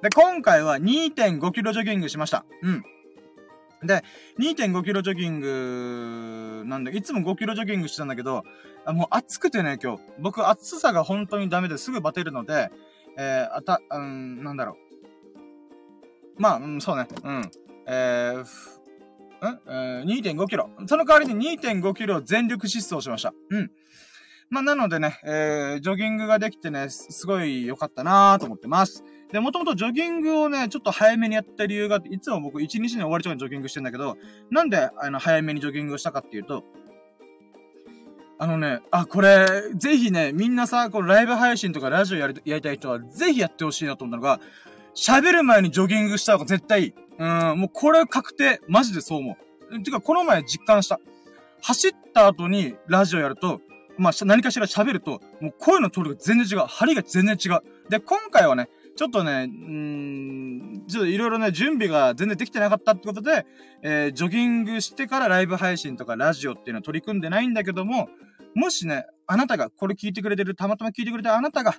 [0.02, 2.46] で、今回は2.5キロジョギングしました。
[2.62, 2.84] うん。
[3.86, 4.04] で、
[4.40, 8.44] 2.5キロジョギングなんで、いつも5キロジョギングしてたんだけど、
[8.86, 10.04] あもう暑くてね、今日。
[10.20, 12.72] 僕、暑さが本当にダメですぐバテるので、
[13.18, 14.78] えー、あた、うん、なんだろ
[16.38, 16.42] う。
[16.42, 17.08] まあ、うん、そうね。
[17.24, 17.52] うん。
[17.88, 18.46] えー、ん
[19.68, 20.70] えー、2.5キロ。
[20.88, 23.34] その代わりに2.5キロ全力疾走しました。
[23.50, 23.72] うん。
[24.50, 29.04] まあ、なのでね、えー、ジョギングができてね、すごい良かったなーと思ってます。
[29.32, 34.18] で、もともとジョギングをね、ちょっと早めにやった理由があっていつも僕1日に終わりとかにジョギングしてんだけど、
[34.50, 36.63] なんで、あの、早めにジョギングをしたかっていうと、
[38.42, 44.39] あのね、あ、これ、ぜひね、みんなさ、このライブ配信とかラジオやり、やりたい人は、ぜひやってほしいなと思ったのが、
[44.96, 46.94] 喋る前にジョギングした方が絶対いい。
[47.20, 48.62] うん、もうこれ確定。
[48.68, 49.38] マジでそう思
[49.72, 49.84] う。
[49.84, 51.00] てか、この前実感した。
[51.62, 53.60] 走った後にラジオやると、
[53.98, 56.65] まあ、何かしら喋ると、もう声の通りが全然違う。
[56.65, 57.62] 張りが全然違う。
[57.89, 63.46] で、今回はね、ちょっとね、んー、ちょっといろいろね、準備が全然できてなかったってことで、
[63.82, 68.10] えー、ジョギングしてからライブ配信とかラジオっていうのは取り組んでないんだけども、
[68.56, 71.76] もしね、あなたが、これ聞いてくれてる、たまたま聞いてくれたあなたが、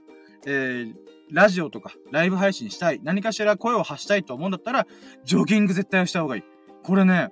[0.47, 0.95] えー、
[1.31, 4.87] ラジオとかライブ配信したい、何かしら声を発したいと思うんだったら、
[5.23, 6.43] ジョギング絶対した方がいい。
[6.83, 7.29] これね、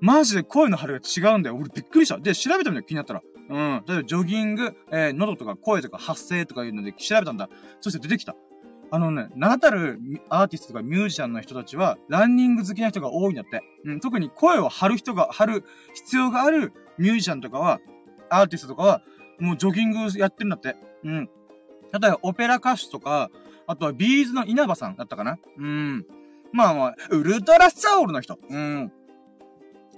[0.00, 1.56] マジで声の張りが違うんだよ。
[1.56, 2.18] 俺びっくりした。
[2.18, 3.22] で、調べてみた気になったら。
[3.50, 3.84] うん。
[3.88, 7.48] 例えば、ジョギング、えー、喉とか声とか発声とかいうので調べたんだ。
[7.80, 8.36] そして出てきた。
[8.90, 13.62] あのね、名だたるアーティストとかミュージシャンの人たちは、ランニング好きな人が多いんだって。
[13.84, 17.80] うん、特に声を張る人が、張る必要があるミュージシャンとかは、
[18.30, 19.02] アーティストとかは、
[19.40, 20.76] もうジョギングやってるんだって。
[21.04, 21.28] うん。
[21.92, 23.30] 例えば、オペラ歌手とか、
[23.66, 26.06] あとはビーズの稲葉さんだったかなうん。
[26.52, 28.38] まあまあ、ウルトラサウルの人。
[28.48, 28.92] うん。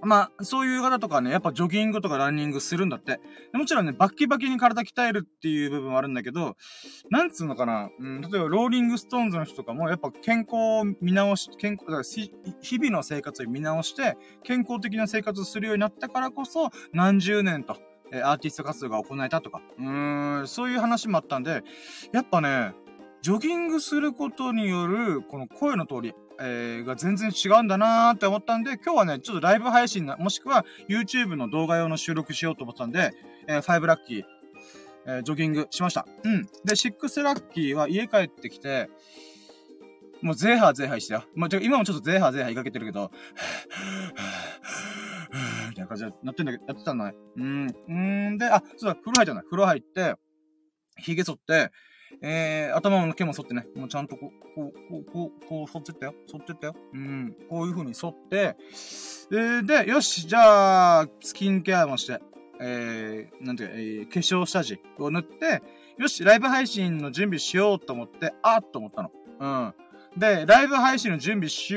[0.03, 3.21] まあ、そういう方とかね、やっぱジョギングとかランニングするんだって。
[3.53, 6.57] もちろんね、バッキバキに体鍛えるっていう部分はあるんだけど、
[7.11, 17.77] なんつうのかな、うん、例えばローリングストーンズの人とかも、やっぱ健康を見直し、健康、だから日々の生活を見直して、健康的な生活をするようになったからこそ、何十年と、
[18.13, 21.63] えアーティスト活動が行えたとか、うーん、そういう話もあったんで、
[22.13, 22.73] やっぱね、
[23.21, 33.13] ジョギングすることによる、この声の通り、えー、が全然違うんだなーって思ったんで、今日はね、ちょっとライブ配信な、もしくは YouTube の動画用の収録しようと思ったんで、
[33.47, 34.23] えー、5ラッキー、
[35.07, 36.07] えー、ジョギングしました。
[36.25, 36.49] うん。
[36.65, 38.89] で、シックスラッキーは家帰ってきて、
[40.21, 41.25] もうゼーハーゼーハーしてよ。
[41.35, 43.11] まあ、今もちょっとゼーハーゼーハーいかけてるけど、
[45.71, 47.15] みたいな感じでなってんだけど、やってたのね。
[47.37, 47.67] うん。
[47.89, 47.93] う
[48.33, 50.15] んで、あ、そうだ、風呂入ったの風呂入って、
[50.97, 51.71] 髭剃って、
[52.23, 56.15] えー、頭の毛も剃ってね、もうちゃんとこう、こう、こう、こう、こう、剃ってったよ。
[56.27, 56.77] 剃ってったよ。
[56.95, 57.37] うん。
[57.49, 58.57] こういう風に剃って、
[59.31, 62.21] えー、で、よし、じゃあ、スキンケアもして、
[62.61, 65.63] えー、なんていうか、えー、化粧下地を塗って、
[65.99, 69.11] よし、ライブ配信の準備しようと思って、あーっと思ったの。
[69.41, 69.75] うん。
[70.19, 71.77] で、ライブ配信の準備し、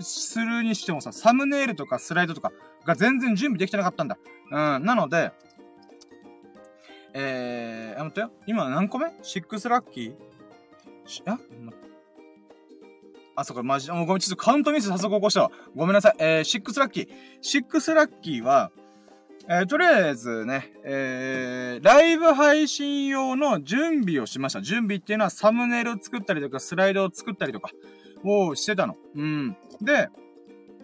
[0.00, 2.52] するにしてもさ、サムネイルとかスライドとか
[2.86, 4.18] が全然準備できてなかったんだ。
[4.50, 4.84] うん。
[4.84, 5.32] なので、
[7.14, 8.30] えー、あ、待ってよ。
[8.46, 10.14] 今何個目 ?6 ラッキー？
[11.06, 11.38] し、あ
[13.34, 15.50] あ、そっか、マジ、もうごめん、ちょっとカウントミス早速起こしたわ。
[15.74, 16.14] ごめんなさい。
[16.18, 17.08] えー、6ラッキー。
[17.42, 18.70] 6ラッキーは、
[19.48, 24.60] えー、とりあえずね、えー、ライブ配信用の準備をしました。
[24.60, 27.70] 準備っていうのはサムネイルを作ったりとか、スライドを作ったりとか、
[28.24, 28.96] をしてたの。
[29.16, 29.56] うん。
[29.80, 30.08] で、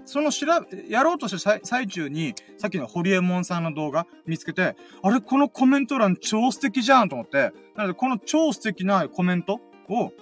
[0.08, 10.12] その調べ、やろうとした最中に、さっきのホリエモンさんの動画見つけて、あれ、このコメント欄超素敵じゃんと思って、なので、この超素敵なコメントを、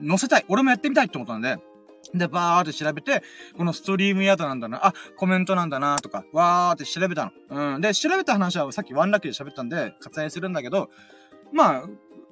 [0.00, 0.44] 載せたい。
[0.48, 1.56] 俺もやってみたいって思ったんで、
[2.14, 3.24] で、バーって調べて、
[3.56, 7.74] このストリームヤードなんだな、あ、コメントなんだな、とか、わーって調べたの。
[7.74, 7.80] うん。
[7.80, 10.88] で、調べた話はさっきワンラッキーで喋ったんで、割愛するんだけど、
[11.52, 11.88] まあ、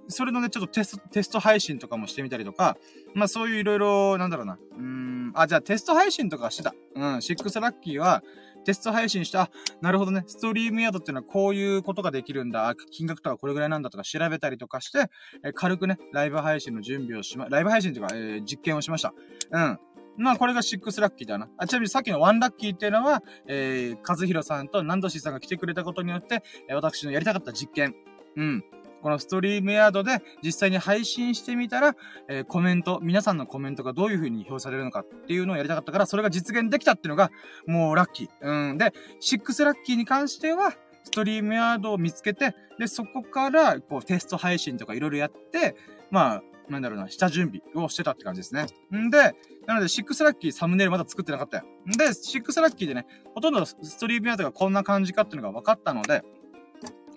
[0.09, 2.77] それのね、ちょっとテスト、テスト配信とかもしてみたりとか、
[3.15, 4.59] まあそういういろいろ、なんだろうな。
[4.77, 6.75] うーん、あ、じゃあテスト配信とかしてた。
[6.95, 8.23] うん、シックスラッキーは、
[8.65, 15.11] テスト配信して、あ、なるほどね、ストリームヤードっていうのはこういうことができるんだ、金額とかこれぐらいなんだとか調べたりとかして、
[15.45, 19.15] え軽くね、ライブ配信の準備をしま、ライブ配信というか、えー、実験をしました。
[19.51, 19.79] うん。
[20.19, 21.49] まあ、これが6ラッキーだな。
[21.57, 27.95] あ、ちなみにさっきの1ラッキーっていうのは、えー、和弘さんと南しさんが来てくれたことによって、え、私のやりたかった実験。
[28.37, 28.65] うん。
[29.03, 31.97] このストリームヤードで実際に配信してみたら、
[32.29, 37.31] えー、コメント、皆さんのコメントがどういう風に表されるのかっていうのをやりたかったから、それが実現できたっていうのが、
[37.67, 38.29] もうラッキー。
[38.41, 38.79] うん。
[38.79, 40.73] で、6ラッキーに関しては、
[41.05, 45.77] ストリームヤードを見つけて、で、そこから、こう、テスト配信とかいろいろやって、
[46.11, 48.67] まあ、なんだろうな、下準備をしてたって感じですね。
[48.97, 49.35] んで、
[49.67, 51.65] なので、6ラッキーサムネイルまだ作ってなかったよ。
[51.89, 56.23] んで、6ラッキーでね、ほとんどストリームヤードがこんな感じかっていうのが分かったので、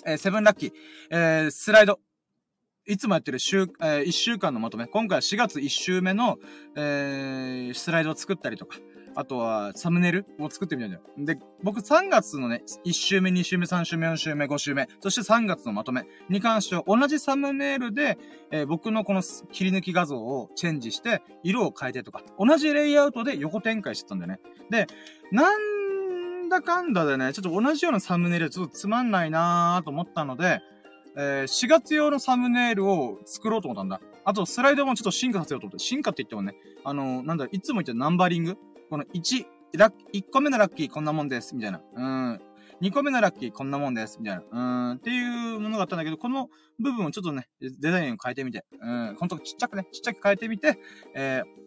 [0.05, 0.71] え、セブンラッキー、
[1.09, 1.99] えー、スライド。
[2.87, 4.85] いつもやってる週、えー、1週間のまとめ。
[4.85, 6.37] 今回は4月1週目の、
[6.75, 8.77] えー、スライドを作ったりとか、
[9.15, 11.01] あとは、サムネイルを作ってみたんだよ。
[11.17, 18.19] で、僕3月のね、1週目、2週目、3週目、4週目、5週目、そして3月のまとめに関しては、同じサムネイルで、
[18.51, 24.39] えー、僕のこの切り抜き画像をチェンジして、色を変えてとか、同じレイアウトで横展開してたんだよね。
[24.69, 24.85] で、
[25.31, 25.74] なん
[26.45, 30.61] なんだかんだでね、ちょっと同じようなサムネイルちょっとつまんないなーと思ったので、
[31.17, 33.99] えー、4月用のサムネイルを作ろうと思ったんだ。
[34.23, 35.79] あと、スライドもちょっと進化させようと思って。
[35.79, 38.57] 進化って言ってもね、あのー、なんだ、いつも言ってるナンバリング？
[38.91, 41.81] この1、ラッ、1個目のラッキーこんなもんです、みたいな。
[41.95, 42.41] うん。
[42.81, 44.43] 2個目のラッキーこんなもんです、みたいな。
[44.51, 44.97] うん。
[44.97, 48.65] っていうものがあったんだけど、この部分をちょっとね、デザインを変えてみて。
[48.79, 49.15] うん。
[49.19, 50.77] ほんとちっちゃくね、ちっちゃく変えてみて、
[51.15, 51.64] えー、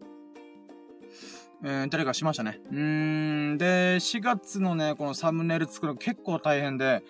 [1.65, 2.61] えー、誰かしましたね。
[2.71, 2.79] うー
[3.55, 3.59] ん。
[3.59, 7.03] で、4月のね、このサムネイル作るの結構大変で、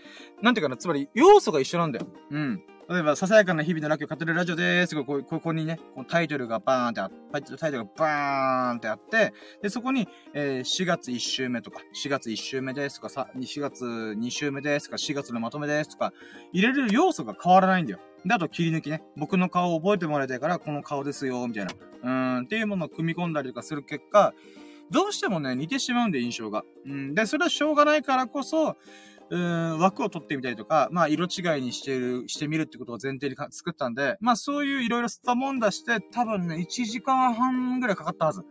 [0.43, 2.07] なんていうかな、つまり要素が一緒なんだよ。
[2.31, 2.63] うん。
[2.89, 4.97] 例えば、ささやかな日々のラッキーを語るラジオでーす。
[5.05, 16.15] ここにね、このタイトルがバーンってあって、タイトルがバーンってあって、で、そこに、えー、4月1週目とか、4月1週目ですとか、4月2週目ですとか、4月のまとめですとか、
[16.55, 17.99] 入れる要素が変わらないんだよ。
[18.25, 19.03] で、あと切り抜きね。
[19.19, 22.39] 僕の顔を覚えてもらいたいから、この顔ですよ、みたいな。
[22.39, 24.33] うん、っていうものを組み込んだりとかする結果、
[24.91, 26.65] どうしてもね、似てしまうんで、印象が。
[26.87, 27.15] うん。
[27.15, 28.79] で、それはしょうがないからこそ、
[29.31, 38.43] うん、枠を取ってみたりとか、まあ、色違いにしてる、してみるってことを前提に作ったんで、まあ、そういういろいろ吸ったもんだして、多分ね、1時間半ぐらいかかったはず。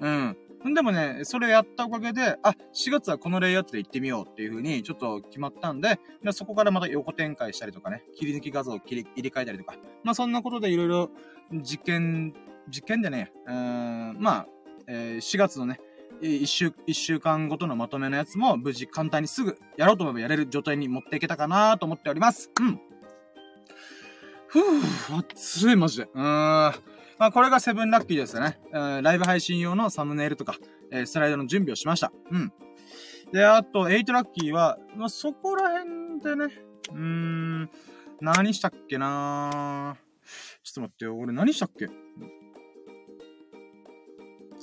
[0.00, 0.36] うん。
[0.74, 11.10] でもね、それやったおかげで、あ、4月はこのレイアウトで行ってみようっていう風にちょっと決まったんで、でそこからまた横展開したりとかね、切り抜き画像を切り入れ替えたりとか、まあそんなことでいろいろ
[11.52, 12.34] 実験、
[12.68, 14.46] 実験でね、うーん、まあ、
[14.88, 15.80] えー、4月のね、
[16.22, 22.50] 一週、一週間ごとのまとめのやつも無事簡単にすぐやろうと思えばやれる状態に持っていけたかなと思っております。
[22.60, 22.80] うん。
[24.48, 26.04] ふぅ、暑いマジで。
[26.04, 26.22] うーん。
[26.22, 26.72] ま
[27.18, 28.60] あ、これがセブンラッキーですよね。
[28.72, 30.56] えー、ライブ配信用のサムネイルとか、
[30.90, 32.12] えー、スライドの準備をしました。
[32.30, 32.52] うん。
[33.32, 36.44] で、あと、エイトラッキーは、まあ、そこら辺でね、
[36.90, 37.70] うーん、
[38.20, 39.96] 何したっけな
[40.62, 41.16] ちょっと待ってよ。
[41.16, 41.88] 俺何したっけ？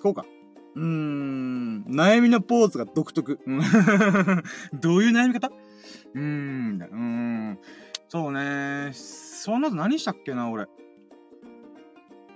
[0.01, 0.25] こうか。
[0.75, 3.39] うーん、悩みのポーズが独特。
[4.73, 5.47] どういう悩み方？
[5.47, 7.59] うーん、うーん。
[8.07, 8.91] そうね。
[8.93, 10.67] その後何したっけな、俺。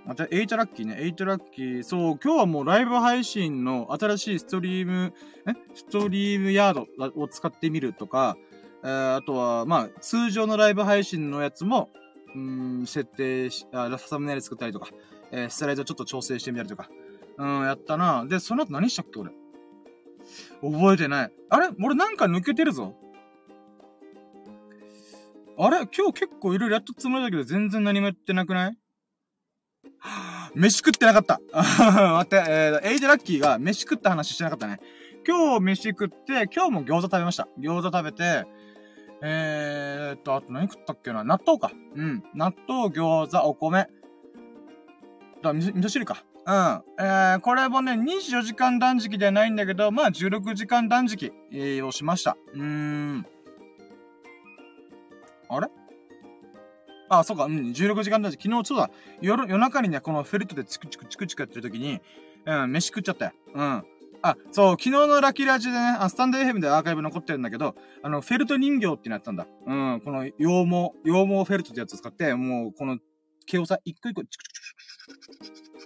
[0.04, 0.94] また、8ラッキーね。
[1.00, 1.82] 8ラッキー。
[1.82, 5.12] そう、今日はもうライブ配信の新しいストリーム、
[5.46, 5.52] え？
[5.74, 8.36] ストリームヤードを使ってみるとか、
[8.82, 11.90] えー、あとは、まあ、通常のライブ配信のやつも、
[12.34, 14.88] うん、設定し、あ、サムネイル作ったりとか、
[15.30, 16.88] えー、スライドちょっと調整してみたりとか、
[17.38, 18.24] うん、やったな。
[18.26, 19.30] で、その後何したっけ、俺。
[20.60, 21.32] 覚えてない。
[21.48, 21.70] あれ？
[21.82, 22.94] 俺なんか抜けてるぞ。
[25.56, 25.78] あれ？
[25.96, 28.76] 今日結構いろいろやったつもりだけど全然何もやってなくない？
[30.54, 31.40] 飯食ってなかった。
[31.54, 34.80] 待って、えー、エイジラッキーが飯食った話してなかったね。
[35.26, 37.48] 今日飯食って、今日も餃子食べました。
[37.60, 38.46] 餃子食べて、
[39.22, 41.22] えーっと、あと何食ったっけな？
[41.24, 41.70] 納豆か。
[41.94, 42.22] うん。
[42.34, 43.88] 納豆、餃子、お米。
[45.42, 46.24] だ、味噌汁か。
[46.48, 46.82] うん。
[46.98, 52.38] えー、これもね、24時間断食ではないんだけど、まあ、16時間断食、えー、をしました。
[52.54, 53.26] うーん。
[55.50, 55.68] あれ？
[57.10, 58.42] あ、そうか、うん、16時間断食。
[58.42, 62.00] 昨日、そうだ、夜、夜中にね、このフェルトでチクチクチクチクやってる時に、
[62.46, 63.32] うん、飯食っちゃったよ。
[63.54, 63.84] うん。
[64.22, 69.46] あ、そう、昨日のラッキーラジでね、あスタンド FM でアーカイブ残ってるんだけど、あの、フェルト人形ってなったんだ。
[69.66, 72.98] うん、この羊毛、羊毛フェルトってやつ使って、もう、この
[73.44, 75.77] 毛をさ、一個一個、チクチクチクチク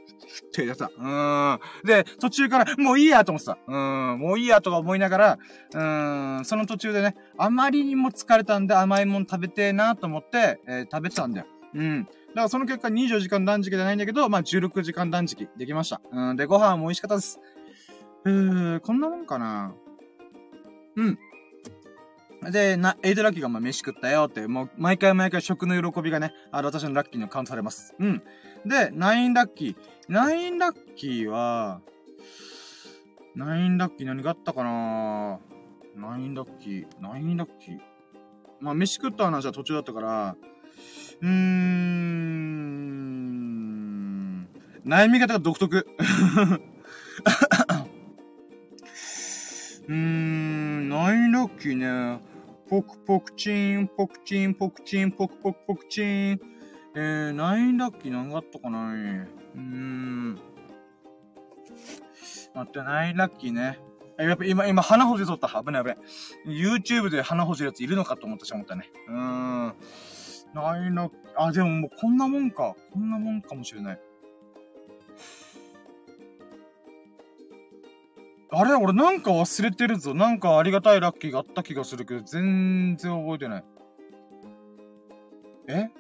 [0.53, 0.91] ってやつだ。
[0.97, 1.87] うん。
[1.87, 3.59] で、途中から、もういいやと思ってた。
[3.67, 3.73] う
[4.17, 4.19] ん。
[4.19, 5.39] もういいやとか思いながら、
[5.75, 11.47] うん、その途中でね、あまりにも疲れたんで甘いもん食べてえなと思って、えー、食べてたんだよ。
[11.75, 12.05] うん。
[12.05, 16.01] だからその結果24時間断食じゃないんだけど、まあ16時間断食できました。
[16.13, 16.37] うん。
[16.37, 17.41] で、ご飯も美味しかったです。
[18.25, 19.75] うー、こんなもんかな。
[20.97, 21.19] うん。
[22.51, 27.95] で、な、エイドラッキーがまあ飯食ったよって、もう毎回毎回食の喜びがね、あの私のラッキーにカウントされます。
[27.99, 28.23] うん。
[28.67, 29.77] で、ナインラッキー。
[30.09, 31.81] ナインラッキーは、
[33.37, 35.39] ナインラッキー何があったかな？
[35.97, 37.79] ナインラッキー、ナインラッキー。
[38.61, 40.37] まあ、飯食った話は途中だったから、
[41.21, 41.29] うーん、
[44.85, 45.87] 悩み方が独特。
[49.89, 52.32] うーん、ナインラッキーね。
[52.73, 56.07] ポクポクチン、ポクチン、ポクチン、ポクポクポクチン。
[56.07, 58.95] えー、ナインラッキー何があったかな？
[58.95, 60.37] うーん。
[62.55, 63.79] 待って、ナインラッキーね。
[64.17, 65.49] やっぱ今、今、鼻ほじとった。
[65.49, 65.99] 危ない危ない。
[66.47, 68.91] YouTube で鼻ほじるやついるのかと思ってしまったね。
[69.07, 69.75] うーん。
[70.55, 72.75] ナインラッキー、あ、でももうこんなもんか。
[72.91, 74.01] こんなもんかもしれない。
[78.55, 80.13] あれ俺なんか忘れてるぞ。
[80.13, 83.65] なんかありがたいラッキーがあった気がするけど、全然覚えてない。
[85.69, 85.91] え？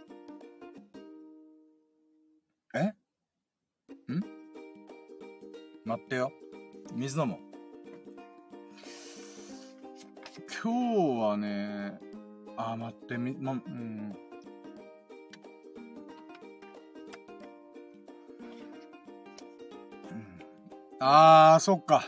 [2.74, 2.92] え？
[4.12, 4.20] ん？
[5.86, 6.30] 待ってよ。
[6.92, 7.38] 水飲もう。
[10.62, 11.98] 今日はね、
[12.58, 14.14] あ、待って、み、ま、うん。
[21.00, 22.04] あー、そっか。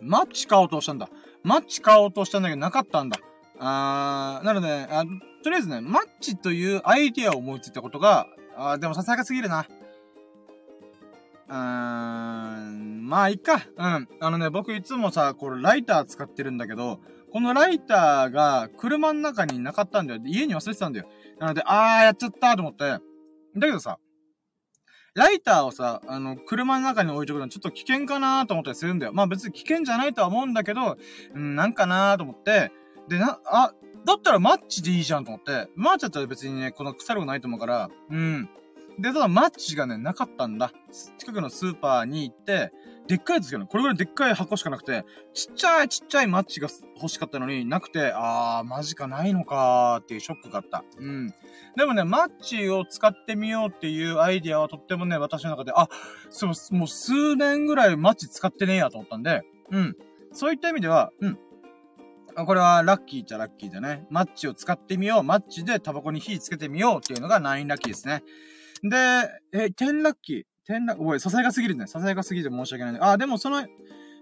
[0.00, 1.08] マッチ買おうとしたんだ。
[1.42, 3.18] マッチ買おうとしたんだけどなかったんだ。
[3.58, 5.04] あー、なので、あ
[5.42, 9.66] とりあえずね、マッチというアイディアを思いついたことが、あーでもささやかすぎるな。
[11.48, 13.66] うーん、まあ、いっか。
[13.76, 14.08] うん。
[14.20, 17.00] あのね、僕いつもさ、これライター使ってるんだけど、
[17.32, 20.20] このライターが車の中になかったんだよ。
[20.24, 21.08] 家に忘れてたんだよ。
[21.38, 22.84] なので、あー、やっちゃったと思って。
[22.84, 23.00] だ
[23.56, 23.98] けどさ、
[25.14, 29.12] ライターをさ、あの、車の中に置いとくのはちょっと危険かなと思ったりするんだよ。
[29.12, 30.96] まあ別に危険じゃないとは思うんだけど、
[31.34, 32.70] うん、なんかなと思って、
[33.08, 38.48] で、な、あ、だったらマッチでいいじゃんと思って、マッチだったら別にね、この腐ることないと思うから、うん。
[38.98, 40.72] で、ただマッチがね、なかったんだ。
[41.18, 42.72] 近くのスーパーに行って、
[43.10, 50.84] でっかいやつけどね、これぐらいでっかい箱しかなくて、ちっちゃいちっちゃいマッチが欲しかったのになくて、あー、マジかないのかーっていうショックがあった。
[50.96, 51.34] うん。
[51.76, 55.88] でもね、マッチを使ってみようっていうアイディアはとってもね、私の中で、あ、
[56.28, 59.42] そう、もう数年ぐらいマッチ使ってねえやと思ったんで、
[59.72, 59.96] うん。
[60.32, 61.38] そういった意味では、うん。
[62.46, 64.06] これはラッキーっちゃラッキーだね。
[64.08, 65.22] マッチを使ってみよう。
[65.24, 68.22] マッチでタバコに火つけてみようっていうのが9ラッキーですね。
[68.84, 68.96] で、
[69.52, 70.49] え、10ラッキー。
[70.70, 71.06] 10ラッキー。
[71.06, 71.86] おい、ささやかすぎるね。
[71.86, 72.98] ささやかすぎて申し訳ないね。
[73.02, 73.66] あ、でもその、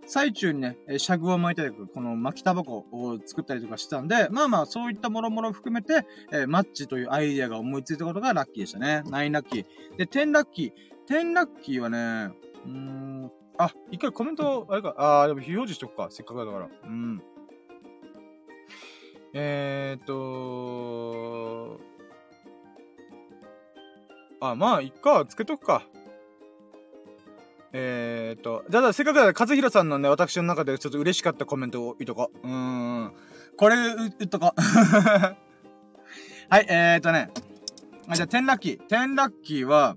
[0.06, 9.03] 最中にね、シャグを巻いたりとか、この巻きタバコを作ったりとかしてたんで、まあまあ、そういったもろもろ含めて、えー、マッチというアイディアが思いついたことがラッキーでしたね。
[9.05, 9.66] 9ラッキー。
[9.99, 11.14] で、10ラッキー。
[11.14, 12.32] 10ラッキーはね、
[12.64, 16.09] うーん、あ、一回コメント、あれか、あー、でも非表示しとくか。
[16.11, 16.68] せっかくだから。
[16.84, 17.22] うん。
[19.34, 21.80] えーっと、
[24.40, 25.82] あ、まあ、いっか、つけとくか。
[27.73, 32.47] えーっと、じゃあ、せっかくだから、和弘さんのね、私の中でちょっと嬉しかったコメントを言っとこう。
[32.47, 33.12] うーん。
[33.57, 34.61] これ、言っとこう。
[36.51, 37.31] はい、えーとね。
[38.09, 38.87] あ、じゃあ、10ラッキー。
[38.87, 39.97] 10ラッキーは、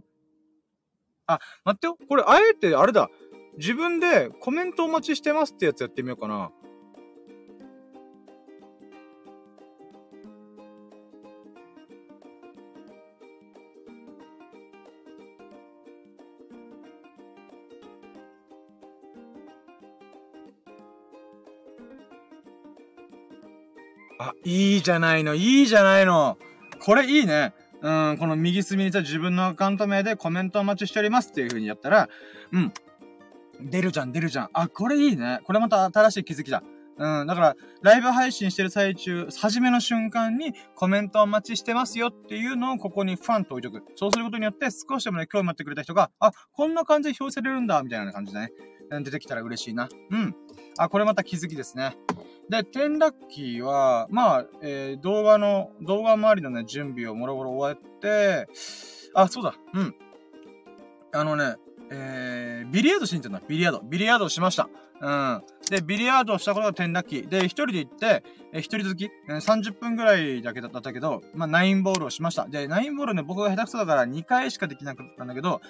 [1.27, 1.97] あ、待ってよ。
[2.09, 3.09] これ、あえて、あれだ。
[3.57, 6.51] 自分でコメントお待ちしてますってやつやってみようかな。
[24.43, 26.37] いいじゃないの、いいじゃないの。
[26.79, 27.53] これいいね。
[27.81, 32.09] うん、この右隅に自分のアカウント名でコメントお待ちしておりますっていう風にやったら、
[32.51, 32.73] うん。
[33.59, 34.49] 出るじゃん、出るじゃん。
[34.53, 35.39] あ、これいいね。
[35.43, 36.63] これまた新しい気づきだ。
[36.97, 43.83] うん、だから、ライブ配信してる最中、初めの瞬間にコメントお待ちしてますよっていうのをここにファンと置いとく。
[43.95, 48.51] そうすることによって少しでもね、興味持ってくれた人が、あ、こんな感じで表示されるんだ、みたいな感じでね、
[48.99, 49.89] 出てきたら嬉しいな。
[50.09, 50.35] うん。
[50.77, 51.97] あ、これまた気づきですね。
[52.49, 58.47] で、テンラッキーは、まあ、えー、動画の、動画周りのね、準備をもろもろ終わって、
[59.13, 59.95] あ、そうだ、うん。
[61.13, 61.55] あのね、
[61.91, 63.41] えー、ビリヤードしに行ったんだ。
[63.47, 63.81] ビリヤード。
[63.83, 64.69] ビリヤードをしました。
[65.01, 65.43] うん。
[65.69, 67.27] で、ビリヤードをしたことがテンラッキー。
[67.27, 68.23] で、一人で行って、
[68.53, 72.45] え一人続き、えー、30分ぐらいだけだったけど、まあ、ナインボールをしました。
[72.47, 75.61] で、ナインボールね、僕が下手くそだから2回しかできなかったんだけど、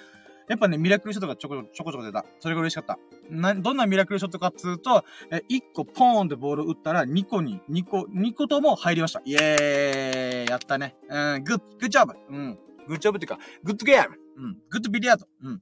[0.48, 2.24] やっぱね、ミラクルショットがちょこちょこちょこ出た。
[2.40, 2.98] それが嬉しかった。
[3.30, 9.22] な、どんなミラクルショットかっつうと、え、1個ポーンってボール打ったら2個に、2個、2個とも入りました。
[9.24, 10.96] イエーイやったね。
[11.08, 12.58] うん、グッ、グッジョブうん。
[12.88, 14.56] グッジョブっていうか、グッドゲームうん。
[14.70, 15.54] グッドビリヤードうん。
[15.56, 15.58] っ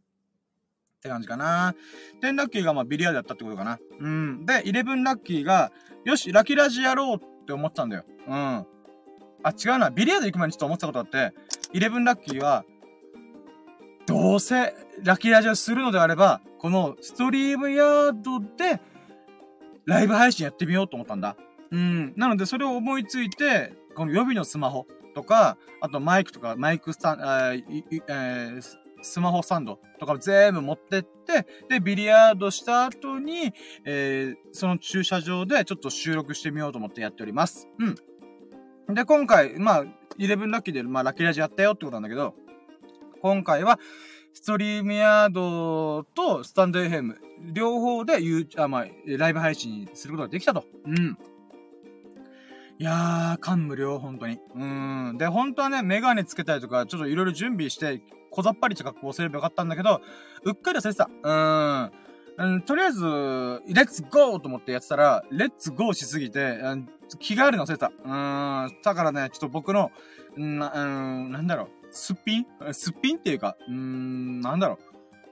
[1.03, 1.75] て感じかな。
[2.23, 3.79] 10ラッキーがまあビリヤードやったってことかな。
[3.99, 4.47] うん。
[4.47, 5.73] で、11ラッキーが、
[6.05, 8.05] よし、ラキラジやろうって思ってたんだよ。
[8.27, 8.35] うん。
[8.35, 8.65] あ、
[9.51, 9.91] 違うな。
[9.91, 11.35] ビリヤード行く前にちょっと思ってたことあって、
[11.73, 12.65] 11ラッキーは、
[14.07, 18.81] どうせ、ラッキーラジオするのであれば、このストリームヤードで、
[19.87, 21.37] ライブ配信やってみようと思ったんだ。
[21.71, 22.13] うん。
[22.17, 28.63] なので、それを思いついて、この予備のスマホとか、あとマイクとか、マイクスタン、えー、
[29.03, 33.53] スマホスタンドとか全部持ってって、で、ビリヤードした後に、
[33.85, 37.69] えー、その駐車場でちょっと収録してみようと思ってやっております。
[37.79, 38.95] うん。
[38.95, 39.85] で、今回、まあ、
[40.19, 42.35] 11ラッキーで、まあ、ラッキーラジやったよってことなんだけど、
[43.21, 43.79] 今回は、
[44.33, 47.17] ストリームヤードとスタンド FM、
[47.53, 50.65] 両方で言う、あ、まあ、ライブ配信することができたと。
[50.87, 51.19] うん。
[52.79, 54.39] いやー、感無量、本当に。
[54.55, 55.17] うん。
[55.19, 58.01] で、本当はね、メガネつけたりとか、ちょっといろいろ準備して、
[58.31, 60.01] 小ざっぱりした格好をすればよかったんだけど、
[60.45, 61.11] うっかり忘れてた。
[61.23, 61.93] うーん。
[62.39, 67.93] うん、とりあえず、レッツゴーと思ってやってたら、レッツゴーしすぎて、うん、気があるの忘れてた。
[68.03, 68.83] うん。
[68.83, 69.91] だからね、ちょっと僕の、
[70.39, 70.89] んな、う
[71.29, 71.80] ん、なんだろう。
[71.91, 72.47] すっぴん？
[72.73, 74.79] すっぴんっていうか、うーん、なんだろ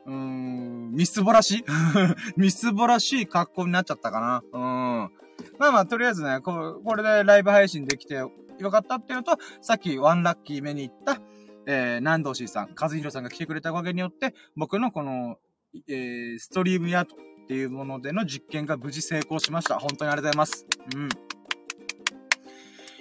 [0.06, 0.10] う。
[0.10, 1.64] うーん、みすぼらしい？
[2.36, 4.42] みすぼらしい格好になっちゃったかな。
[4.52, 5.10] うん。
[5.58, 8.30] まあまあ、とりあえずね、ここれでライブ配信できてよ
[8.70, 11.20] かったっていうと、さっきワンラッキー目に行った、
[11.66, 15.38] えー、南道 C さん、和弘さんが来てくれたおかげによって、僕のこの、
[15.86, 19.78] えー、ストリームヤートっていうものでの実験が無事成功しました。
[19.78, 20.66] 本当にありがとうございます。
[20.96, 21.08] うん。
[21.08, 21.08] い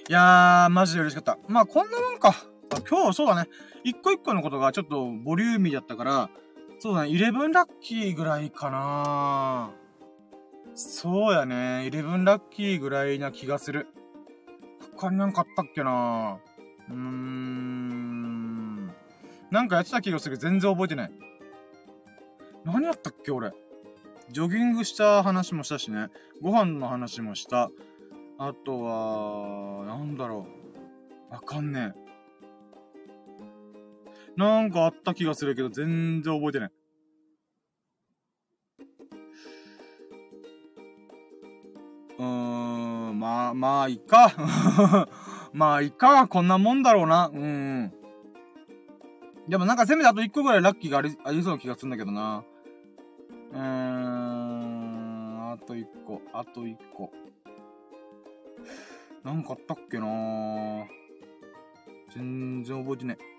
[0.09, 1.37] やー、マジで嬉しかった。
[1.47, 2.35] まあ、こんなもんか。
[2.73, 3.49] あ今日、そうだね。
[3.83, 6.29] 一個一個のことがちょっとボリューミーだったから、
[6.79, 9.71] そうだね、11ラッキーぐらいかな
[10.75, 13.87] そうやね、11ラッキーぐらいな気がする。
[14.95, 16.39] 他になんかあったっけな
[16.89, 18.87] うーん。
[19.49, 21.11] なんかやってた気がするけど全然覚えてない。
[22.65, 23.53] 何やったっけ俺。
[24.29, 26.09] ジョギングした話もしたしね。
[26.41, 27.71] ご飯の話もした。
[28.37, 30.45] あとは、なんだろ
[31.31, 31.33] う。
[31.33, 32.06] わかんねえ。
[34.37, 36.71] なんかあった気がするけど、全然覚えてない。
[42.19, 44.31] うーん、まあ、まあ、いっか。
[45.53, 46.27] まあ、いっか。
[46.27, 47.31] こんなもんだろうな。
[47.33, 47.91] うん。
[49.49, 52.43] でもなんかせめてあと1個ぐらいラッキーがあり、ありそうな気がするんだけどな。
[53.53, 57.11] うーん、あと1個、あと1個。
[59.23, 60.05] なんかあったっけな
[62.13, 63.36] 全然覚えてねえ。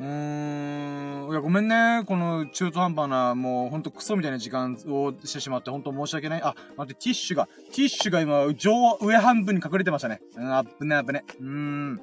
[0.00, 1.30] うーん。
[1.30, 2.02] いや、ごめんね。
[2.06, 6.42] この中途半端な、もうほんとクソみたいな時間をしてしまって、ほんと申し訳ない。
[6.42, 10.20] あ、待って、ティッシュが、ティッシュが今、上、上半分に隠れてましたね。
[10.36, 11.24] うん、あっぶね、あっぶね。
[11.38, 12.00] うーん。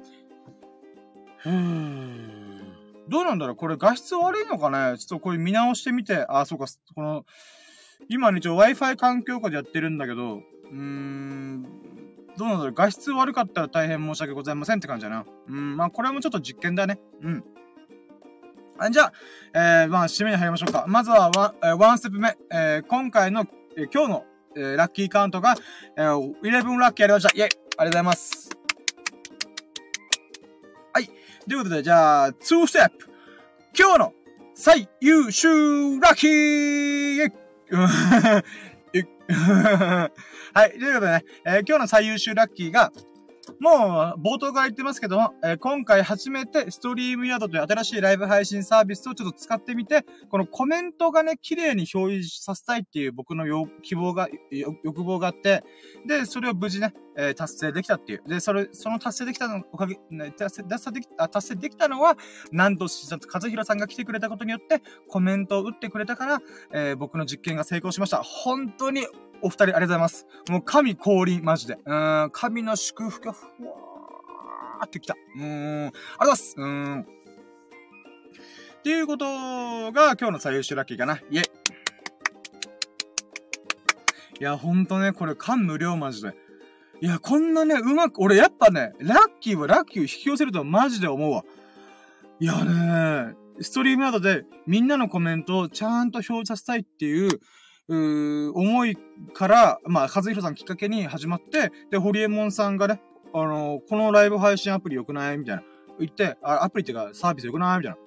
[1.38, 2.62] ふー
[3.08, 3.56] どうなんだろう？
[3.56, 4.98] これ画質悪いのかね？
[4.98, 6.26] ちょっとこれ見直してみて。
[6.28, 7.24] あ、そうか、この、
[8.08, 11.62] 今ね、一応 Wi-Fi 環境下でやってるんだけど、うーん、
[12.36, 12.74] どうなんだろう？
[12.74, 15.24] 画質悪かったら大変申し訳ございませんって感じだな。
[15.48, 17.00] うん、まあこれもちょっと実験だね。
[17.22, 17.44] うん。
[18.78, 19.12] あじゃあ、
[19.54, 20.84] えー、まあ、締めに入りましょうか。
[20.86, 22.36] まずはワン、えー、ワンステップ目。
[22.50, 23.44] えー、今回の、
[23.76, 24.24] えー、今日の、
[24.56, 25.56] えー、ラッキーカウントが、
[25.96, 27.36] えー、11ラッキーやりました。
[27.36, 28.50] イェイありがとうございます。
[30.92, 31.12] はいと
[31.54, 33.08] いうことで、じゃあ、2ステップ
[33.76, 34.12] 今日の
[34.54, 37.32] 最優秀ラッキー
[40.54, 40.70] はい。
[40.70, 42.92] ということでね、えー、今日の最優秀ラッキーが、
[43.60, 53.44] もう、冒頭から言ってますけども、えー、今回初めてストリームヤードという新しいライブ配信サービスをちょっと使ってみて、このコメントがね、綺麗に表示させたいっていう僕の
[53.82, 54.28] 希望が、
[54.84, 55.64] 欲望があって、
[56.06, 58.22] で、それを無事ね、えー、達成できたっていう。
[58.28, 62.16] で、それ、その達成できたの、おかげ、ね、達成できた、達成できたのは、
[62.52, 62.86] なんと、
[63.32, 66.42] 和弘さんが来てくれたことによって、コメントを打ってくれたから、
[66.72, 68.22] えー、僕の実験が成功しました。
[68.22, 69.04] 本当に
[69.42, 70.26] お二人ありがとうございます。
[70.48, 71.78] もう神降臨、マジで。
[71.84, 75.16] うん、神の祝福がふわーってきた。
[75.36, 76.54] うーん、ありがとうございます。
[76.56, 77.02] うーん。
[77.02, 77.04] っ
[78.82, 79.24] ていうこと
[79.92, 81.20] が今日の最優秀ラッキーかな。
[81.30, 81.50] イェイ。
[84.40, 86.34] いや、ほんとね、これ感無量マジで。
[87.00, 91.44] いや、こんなね、うまく、俺やっぱね、ラッキーはラッキーを引き寄せるとマジで思うわ。
[92.40, 97.40] いやね、ストリームなどでみんなのコメントをちゃんと表示させたいっていう、
[97.88, 98.96] う思い
[99.32, 103.00] から、まあ、和弘さんきっかけに始まって、で、ホリエモンさんがね、
[103.32, 105.38] あのー、このライブ配信アプリ良くない？
[105.38, 105.62] みたいな。
[105.98, 107.78] 言って、あ、アプリっていうかサービス良くない？
[107.78, 107.98] みたいな。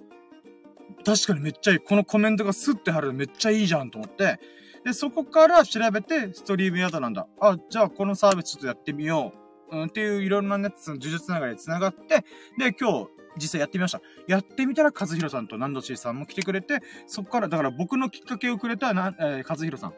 [1.03, 1.79] 確かにめっちゃいい。
[1.79, 4.39] このコメントがスッて貼るのめっちゃいいじゃんと思って、
[4.85, 7.27] で、そこから調べて、ストリームヤードなんだ。
[7.39, 9.33] あ、じゃあこのサービスちょっとやってみよ
[9.71, 9.77] う。
[9.77, 12.25] うん、っていういろんなね、呪術つながりで繋がって、
[12.57, 13.07] で、今日、
[13.37, 14.01] 実際やってみました。
[14.27, 19.93] やってみたら、和弘さんと南土さんも来てくれて、そこから、だから僕のきっかけをくれたな、えー、和弘さん。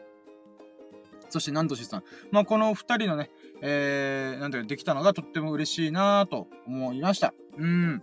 [1.28, 2.04] そして南土さん。
[2.30, 3.30] まあ、この二人のね、
[3.60, 7.34] えー、なんていう、できたのがとっても嬉しいなぁと思いました。
[7.56, 8.02] うん。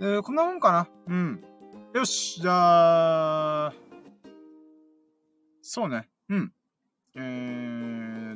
[0.00, 0.88] えー、こんなもんかな。
[1.08, 1.44] うん。
[1.94, 3.72] よし、じゃあ、
[5.62, 6.08] そうね。
[6.28, 6.52] うん。
[7.16, 7.18] え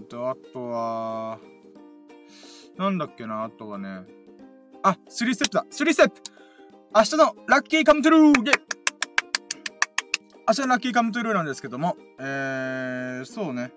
[0.00, 1.38] ーと、あとは、
[2.76, 4.04] なんだっけな、あとはね。
[4.84, 6.20] あ、3ステップだ !3 ステップ
[6.94, 8.62] 明日のラッキーカムトゥルーイェイ
[10.46, 13.72] 明日のラッキーカムトゥルーなんですけども、えー、そうね。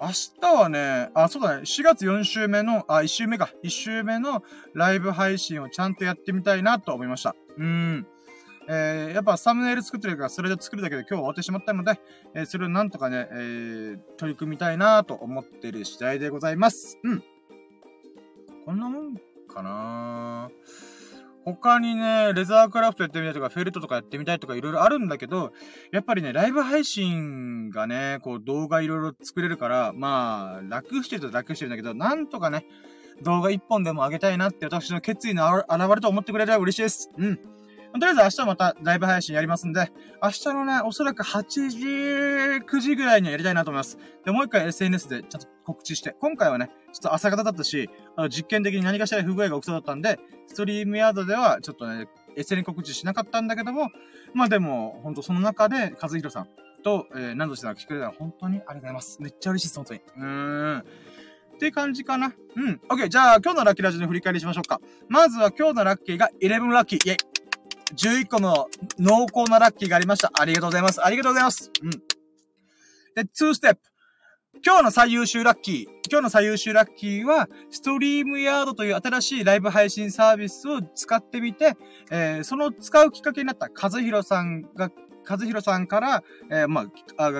[0.00, 0.08] 明
[0.40, 7.36] 日はね、あ、そうだね、4月4週目の、あ、1週目か、1週目のライブ配信をちゃんとやってみたいなと思いました。
[7.58, 8.06] うーん。
[8.68, 12.00] えー、やっぱサムネイル作ってるから、それで作るだけで今日終わってしまったので、
[12.34, 16.98] えー、それをなんとかね、えー、取り組みたいなと思ってる次第でございます。
[17.04, 17.22] うん。
[18.64, 20.50] こんなもんかな
[21.44, 25.52] 他にね、レザークラフトやってみたいとか、フェルトとかやってみたいとかいろいろあるんだけど、
[25.90, 32.66] やっぱりね、ライブ配信がね、こう動画いろいろ作れるから、まあ、楽してると楽してるんだけど、なんとかね、
[33.22, 37.10] 動画一本でも上げたいなって私の決意の現れと思ってくれたら嬉しいです。
[37.18, 37.36] うん。
[37.36, 39.92] とりあえず明日またライブ配信やりますんで、
[40.22, 43.98] 明日のね、おそらく8時、9時ぐらいにはやりたいなと思います。
[44.24, 53.90] で、もう一回 SNS でちゃんと告知して、今回はね、ちょっと朝方だったし、あの実験的に何かしら不具合が起きそうだったんで、ストリームヤードではちょっとね、SNS 告知しなかったんだけども、
[54.34, 56.48] まあでも、ほんとその中で、和弘さん
[56.82, 59.22] と、えー、何度してたか聞くれたら本当にありがとうございます。
[59.22, 60.00] めっちゃ嬉しいです、本当に。
[60.16, 60.78] うーん。
[60.80, 60.84] っ
[61.58, 62.34] ていう感じかな。
[62.56, 62.80] うん。
[62.90, 63.08] オッケー。
[63.08, 64.80] じゃあ、今日のラッキーラジオの振り返りしましょうか。
[65.08, 67.08] まずは今日のラッキーが11ラッキー。
[67.08, 67.16] イェイ。
[67.94, 68.68] 11個の
[68.98, 70.32] 濃厚なラッキーがありました。
[70.34, 71.04] ありがとうございます。
[71.04, 71.70] ありがとうございます。
[71.82, 71.90] うん。
[71.90, 73.91] で、2ステップ。
[74.64, 75.84] 今日の最優秀ラッキー。
[76.08, 81.74] 今日の最優秀ラッキーは、ストリームヤードという新しいライブ配信サービスを使ってみて、
[82.12, 84.92] えー、その使うきっかけになった和弘さんが
[85.28, 87.32] 和弘さんから、えー、まあ、あ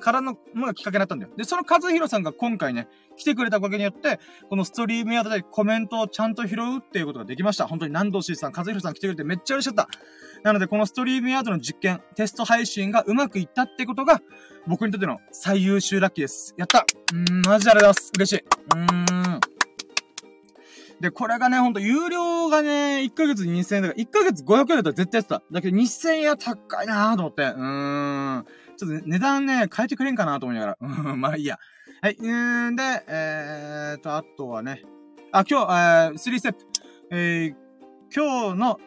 [0.00, 1.32] からのものがきっかけになったんだよ。
[1.36, 4.18] で、その和弘さんが今回ね、来てくれたおかげによって、
[4.48, 7.66] このストリームヤードでコメントをちゃんと拾うっていうことができました。
[7.66, 9.88] 本当に南道しさん、和弘さん来てくれてめっちゃ嬉しかった。
[10.42, 14.20] なので、このストリームヤードの実験、テスト配信がうまくいったってことが、
[14.66, 16.54] 僕にとっての最優秀ラッキーです。
[16.56, 18.12] やったうーん、マジでありがとうございます。
[18.16, 18.44] 嬉しい。
[18.44, 19.57] うーん。
[21.00, 25.42] で、これがね、ほんと、有料がね、1ヶ月2000円だから、1ヶ月500円だったら絶対やってた。
[25.50, 27.42] だけど2000円は高いなぁと思って。
[27.42, 28.46] うーん。
[28.76, 30.78] ちょっと、値段ね、変えてくれんかなと思いながら。
[30.80, 31.58] うん、まあいいや。
[32.02, 34.82] はい、うーん、で、えーと、あとはね。
[35.30, 36.64] あ、今日、えー、3ステップ。
[37.10, 37.54] えー、
[38.14, 38.78] 今日のん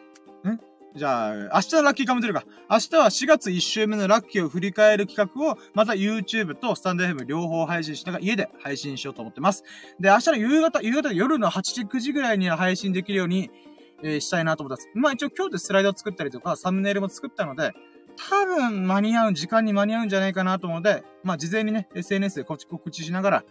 [0.94, 2.44] じゃあ、明日のラッキーカムトゥルか。
[2.70, 9.64] 明日は4月1週目のラッキーを振り返る企画を、また YouTube とスタンド FM 両方配信しながら家で配信しようと思ってます。
[9.98, 13.50] で、明日の夕方、夕方夜の8時、9時ぐらいには配信できるように、
[14.02, 14.90] えー、したいなと思ってます。
[14.94, 17.72] まあ一応今日でスライドを作ったりとか、サムネイルも作ったので、
[18.16, 23.44] 多分間に合う、時間に間に合うんじゃないかなと思うので、まあ事前にね、SNS で告知しながら、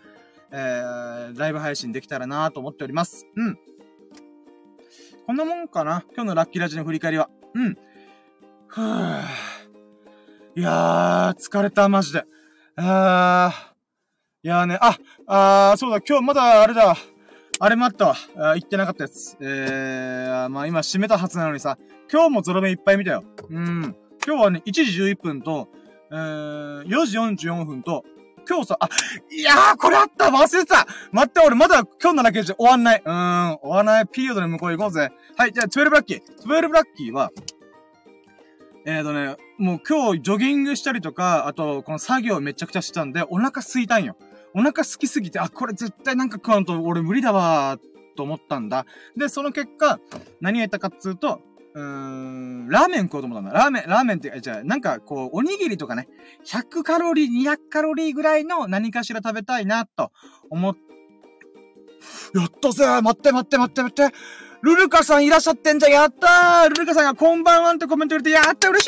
[0.52, 3.26] えー、ライブ配信できたらなと思っております。
[3.36, 3.58] うん。
[5.28, 6.04] こんなもんかな？
[6.14, 7.30] 今日のラッキーラジの振り返りは。
[7.54, 7.78] うん。
[8.68, 9.22] ふぅ。
[10.56, 12.26] いやー、疲れた、マジで。
[12.76, 14.48] あー。
[14.48, 14.98] いやーね、あ、
[15.28, 16.98] あー、そうだ、今日まだあれだ。
[17.60, 18.16] あれもあったわ。
[18.38, 19.38] あ言ってなかったやつ。
[19.40, 21.78] えー、まあ今閉めたはずなのにさ、
[22.12, 23.24] 今日もゾロ目いっぱい見たよ。
[23.50, 23.96] うん。
[24.26, 25.70] 今日はね、1時11分と、
[26.12, 28.04] えー、4時44分と、
[28.52, 28.90] 今日さ、あ、
[29.32, 33.02] いやー、これあった忘れてた待って、俺まだ今日のだけじゃ終わんない。
[33.04, 34.08] うーん、終わらない。
[34.08, 35.10] ピリオドで向こう行こうぜ。
[35.38, 36.22] はい、じゃあ、12ラッキー。
[36.44, 37.32] 12ラッキーは、
[38.86, 44.18] えーとね、もう今日ジョギングしたりとか、あと、この作業めちゃくちゃしてたんで、お腹空いたんよ。
[44.54, 48.86] お腹空きすぎて、あ、これ絶対なんか食わんと俺無理だわー、と思ったんだ。
[49.16, 50.02] で、その結果、
[50.42, 51.40] 何やったかっつうと、
[51.74, 53.58] うん、ラーメン食おうと思ったんだ。
[53.58, 56.10] ラーメン、ラーメンって、じゃあ、なんか、こう、おにぎりとかね、
[56.46, 60.12] 100カロリー、200カロリーぐらいの何かしら食べたいな、と
[60.50, 60.76] 思っ、
[62.36, 64.16] やったぜ待って待って待って待って
[64.62, 68.88] ルルカさんいらっしゃってんじゃんやったールルカさんがこんばんはってコメント入れて、やった嬉し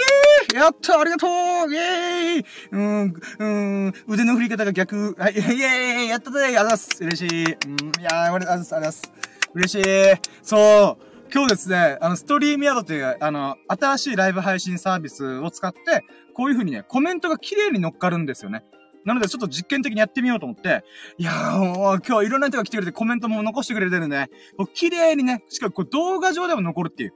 [0.54, 3.46] いやったありがとうイェーイうーん、うー
[3.88, 5.16] ん、腕の振り方が逆。
[5.18, 7.44] はい、イェーイやったぜありがとうございます嬉しい。
[7.44, 8.76] うん、いやー、ありがとうございます。
[8.76, 9.12] ありがとうございます。
[9.56, 10.22] 嬉しい。
[10.44, 11.13] そう。
[11.34, 16.06] 今日ですね、あの、ストリームヤードっていう、あの、新しいライブ配信サービスを使って、
[16.36, 18.64] こういう風にね、コメントが綺麗に乗っかるんですよね。
[19.04, 20.84] なので、ちょっと実験的にやってみようと思って、
[21.18, 24.30] いやー、もう今日いろんな人が来てくれてコメントも残してくれてるんでね、
[24.76, 27.14] 綺麗にね、しかもこれ動画上でも残るっていう。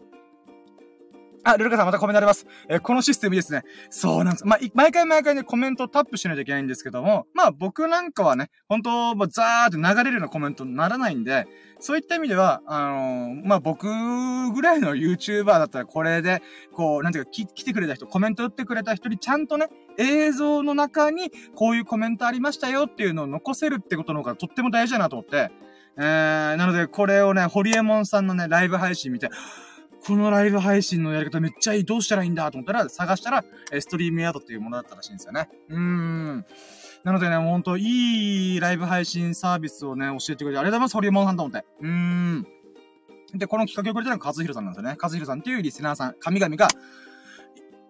[1.47, 2.45] あ、ルルカさんまたコメントあります。
[2.67, 3.63] えー、このシステムいいですね。
[3.89, 4.45] そうなんです。
[4.45, 11.47] まあ、毎回毎回ね、コメントタップしないといけないんですけども、まあ僕なんかはね、本当もうザーって流れるようなコメントにならないんで、
[11.79, 16.41] そういった意味では、あのー、まあ僕ぐらいの YouTuber だったらこれで、
[16.73, 25.51] こう、なんていうか、来てくれた人、コメント打ってくれた人にちゃんとね、映像の中にこういうコメントありましたよっていうのを残せるってことの方がとっても大事だなと思って、
[25.97, 29.29] えー、なのでこれをね、ホリエモンさんのね、ライブ配信見て、
[30.05, 31.85] このライブ配信のやり方めっちゃいい。
[31.85, 35.49] どうしたらいいんだと思ったら、探したら、えストリームヤードっていうものだったらしいんですよね。
[35.69, 36.45] うーん。
[37.03, 41.65] なのでね、ほんと、いいライブ配信サービスをね、教えてくれてありがとうございます、ホリエモンさんと思って。
[41.81, 42.47] うーん。
[43.33, 44.97] で、この企画をくれたのが和弘さんなんですよね。
[45.01, 46.67] 和弘さんっていうリスナーさん、神々が、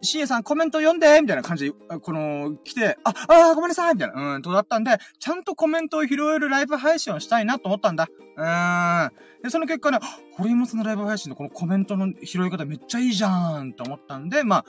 [0.01, 8.07] シエさんコメント読んでみたいな感じで、この、来て、あ、あごめんなさいみたいな、うん、とだったんで、ちゃんとコメントを拾えるライブ配信をしたいなと思ったんだ。
[8.37, 9.11] うん。
[9.43, 9.99] で、その結果ね、
[10.33, 14.65] 堀本のライブ配信のこのコメントの拾い方めっちゃいいじゃんと思ったんで、まあ、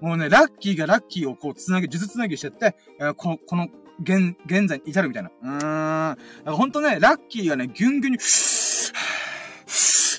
[0.00, 3.68] もうね、ラッキーがラッキーをこう、つなげ、術つなぎしてって、えー、この、この、
[4.02, 5.30] 現、現在に至るみたいな。
[5.42, 5.58] うーん。
[5.58, 8.20] だからほんとね、ラッキーがね、ギュンギュンに、 っ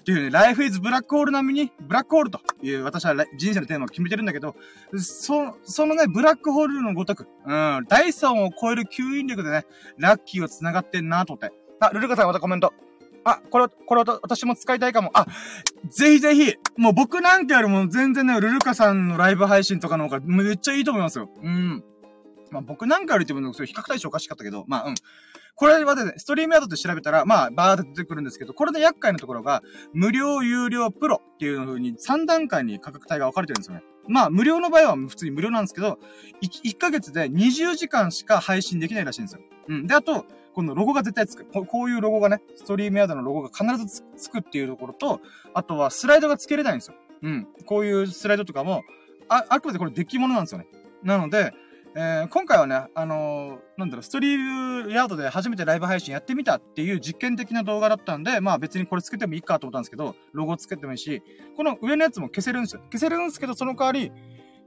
[0.07, 4.55] ていうね、ライフイズブラックホール並みに、ブラックホールという私は人生のテーマを決めてるんだけど、
[4.97, 9.65] そ、そのね、ブラックホールのごとく、うん、ダイソンを超える吸引力でね、
[9.97, 11.53] ラッキーを繋がってんなと思って。
[11.81, 12.73] あ、ルルカさんまたコメント。
[13.25, 15.11] あ、これ、これ私も使いたいかも。
[15.13, 15.25] あ、
[15.89, 21.29] ぜひぜひ、もう僕なんかよりも全然ね、ルルカさんのライブ配信とかの方がめっちゃいいと思いますよ。
[21.43, 21.83] うん。
[22.49, 24.95] まあ僕なんかよりっても、比較対象おかしかったけど、まあうん。
[25.57, 33.83] これはですね、ストリームヤードって調べたら、まあ、バーって出てくるんですけど、これで厄介なところが、無料、有料、プロっていう風に3段階に価格帯が分かれてるんですよね。
[34.07, 35.97] まあ、無料の場合は普通に無料なんですけど、
[36.43, 39.41] 1, ヶ月で20時間しか配信できないらしいんですよ。
[39.69, 39.87] うん。
[39.87, 41.45] で、あと、このロゴが絶対つく。
[41.45, 45.21] こういうロゴがね、ストリームヤードのロゴが必ずつくっていうところと、
[45.55, 46.95] あとはスライドが付けれないんですよ。
[47.23, 47.47] うん。
[47.65, 48.83] こういうスライドとかも、
[49.27, 50.67] あ、あくまでこれデッキ物なんですよね。
[51.03, 51.53] なので、
[51.95, 61.23] えー、今回はね、あのー、なんだろう、ストリームヤードで初めてライブ配信やってみたっていう実験的な動画だったんで、まあ別にこれつけてもいいかと思ったんですけど、ロゴつけてもいいし、
[61.55, 62.81] この上のやつも消せるんですよ。
[62.91, 64.11] 消せるんですけど、その代わり、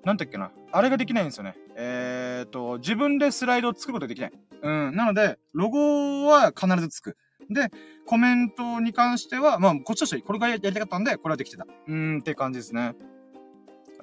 [0.05, 1.55] なんだっけな、あれができないんですよね。
[1.77, 4.33] えーと、自分でスライドを作ることができない。
[4.63, 7.17] うん、なので、ロゴは必ずつく。
[7.51, 7.71] で、
[8.07, 11.67] コメントに関しては、まあ、こっちとしてこれがやりたかったんで、これはできてた。
[11.87, 12.95] うーん、って感じですね。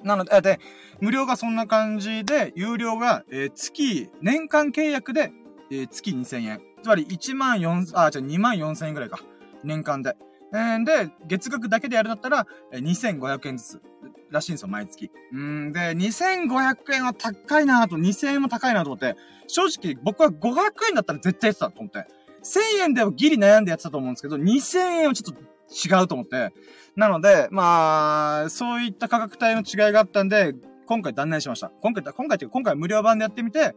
[0.02, 0.60] なので、で、
[1.00, 5.32] 無料がそんな感じで、有料が、えー、月、年間契約で、
[5.70, 6.60] えー、月2000円。
[6.82, 9.20] つまり1万4、あ、じゃあ2万4000円ぐらいか。
[9.64, 10.16] 年間で。
[10.54, 13.82] えー、で、月額だけでやるんだったら、えー、2500円ずつ。
[14.30, 15.10] らしいんですよ、毎月。
[15.32, 22.06] うんで、2500円は高いなと、2000円も高いなと思って、正直僕は500円だったら絶対やってたと思って。
[22.42, 26.52] 1000円ではギリ悩んでやってたと思うんですけど、2000円はちょっと違うと思って。
[26.96, 30.54] なので、まあ、そういった価格帯の違いがあったんで、
[30.86, 31.70] 今回断念しました。
[31.80, 33.76] 今回、今回っていうか、今回無料版でやってみて、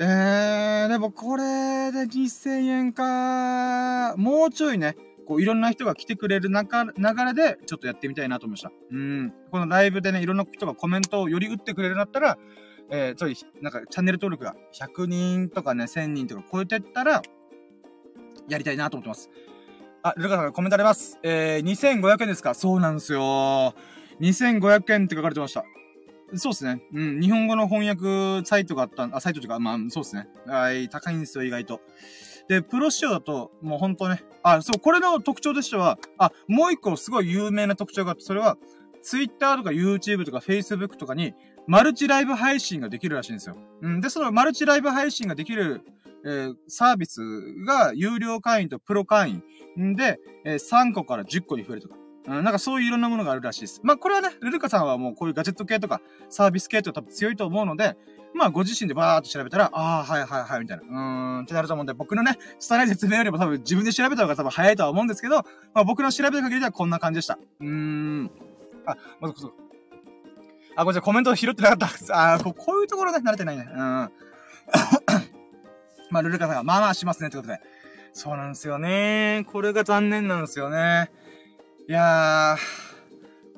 [0.00, 4.96] えー、でもこれで2000円か、もうちょいね、
[5.26, 6.92] こういろんな人が来てくれる中、流
[7.24, 8.70] れでちょっとやってみたいなと思いました。
[8.92, 9.32] うん。
[9.50, 12.38] このライブでね、いろんな人がコメントをより打ってくれるんだったら、
[12.90, 17.22] えー、そうい、なんかチャンネル登録が100人とかね、1000人とか超えてったら、
[18.48, 19.30] やりたいなと思ってます。
[20.02, 21.18] あ、ルカさんがコメントあります。
[21.22, 22.54] えー、2500円ですか？
[22.54, 23.74] そうなんですよ。
[24.20, 25.64] 2500円って書かれてました。
[26.34, 26.82] そうですね。
[26.92, 27.20] うん。
[27.20, 30.28] 日本語の翻訳サイトがあった、あ、サイトとか、まあ、そうですね。
[30.46, 31.80] はい、高いんですよ、意外と。
[32.48, 38.56] で、プロ仕様だと、もうほんとね、あ、そう、これの特徴としては、あ、もう一個すごい有名な特徴があって、それは、
[39.02, 41.34] Twitter とか YouTube とか Facebook とかに、
[41.68, 43.56] マルチライブ配信ができるらしいんですよ。
[43.82, 44.00] うん。
[44.00, 45.82] で、そのマルチライブ配信ができる、
[46.24, 47.20] えー、サービス
[47.66, 49.42] が有料会員とプロ会
[49.76, 51.96] 員で、えー、3個から10個に増えるとか。
[52.26, 53.80] うん、なんかそういういろんなものがあるらしいです。
[53.84, 56.00] まあこれはね、ルルカさんはもうこういうガジェット系とか
[56.30, 57.96] サービス系とか多分強いと思うので、
[58.34, 60.82] まあご自身でバーっと調べたら、ああ、はいはいはい、みたいな。
[60.82, 65.36] うーん、ってなると思うんで、僕のね、拙い説明よりも多分自分で調べた方が多分早いとは思うんですけど、
[65.74, 67.38] まあ僕の調べた限りではこんな感じでした。
[67.60, 68.30] うーん。
[68.86, 69.67] あ、まずこそ。
[70.78, 72.34] あ、これじゃコメント拾ってなかった。
[72.34, 73.68] あここういうところで慣れてないね。
[73.68, 73.78] うん。
[76.10, 77.60] まあ、ルルカさんが、まあまあしますね、ってことで。
[78.12, 79.44] そうなんですよね。
[79.50, 81.10] これが残念なんですよね。
[81.88, 82.56] いや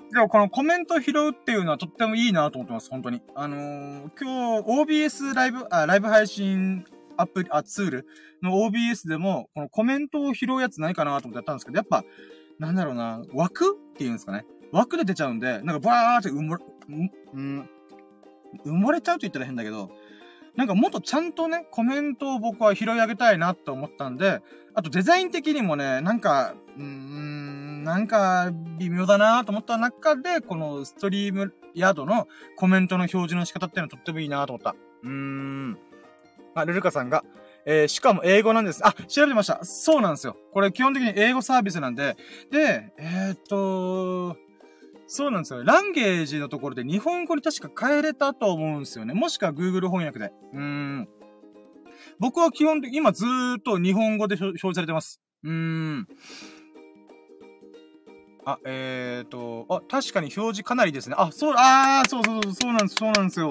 [0.08, 0.14] ー。
[0.14, 3.20] でもこのコメント拾うっていうのはとってもいいなと思ってます、本当に。
[3.34, 6.86] あのー、今日 OBS ライブ、あ、ライブ配信
[7.18, 8.06] アプリ、あ、ツール
[8.42, 12.02] の OBS でも、このコメントを拾うやつないかなと思ってやったんですけど、やっぱ、
[12.58, 14.46] なんだろうな、枠っていうんですかね。
[14.72, 16.56] 枠で出ちゃうんで、なんかバーって埋、
[17.34, 17.68] うん、
[18.64, 19.90] 埋もれちゃうと言ったら変だけど、
[20.56, 24.42] なんかもっとちゃんとね、コメントを僕は拾い上げたいなと思ったんで、
[24.74, 34.74] あとデザイン的にもね、なんか、うーん、なんか微妙だなと思った中で、このストリームヤードのコメントの表示の仕方っていうのはとってもいいなと思った。
[35.02, 35.78] うーん。
[36.54, 37.24] あ、ルルカさんが、
[37.64, 38.86] えー、しかも英語なんです。
[38.86, 39.60] あ、調べてました。
[39.62, 40.36] そうなんですよ。
[40.52, 42.16] これ基本的に英語サービスなんで、
[42.50, 44.36] で、えー、っと、
[45.12, 45.64] そうなんですよ。
[45.64, 49.12] ランゲージのところで日本語に確か変えれたと思うんですよね。
[49.12, 50.32] もしくは Google 翻訳で。
[50.52, 51.08] うーん。
[52.20, 55.20] 僕は基本的に今ずーっと日本語で表示されてます。
[55.42, 56.08] うーん。
[58.44, 61.16] あ、えーと、あ、確かに表示かなりですね。
[61.18, 63.48] あ、そう、あー、そうそうそう、そうなんです、そうなんですよ。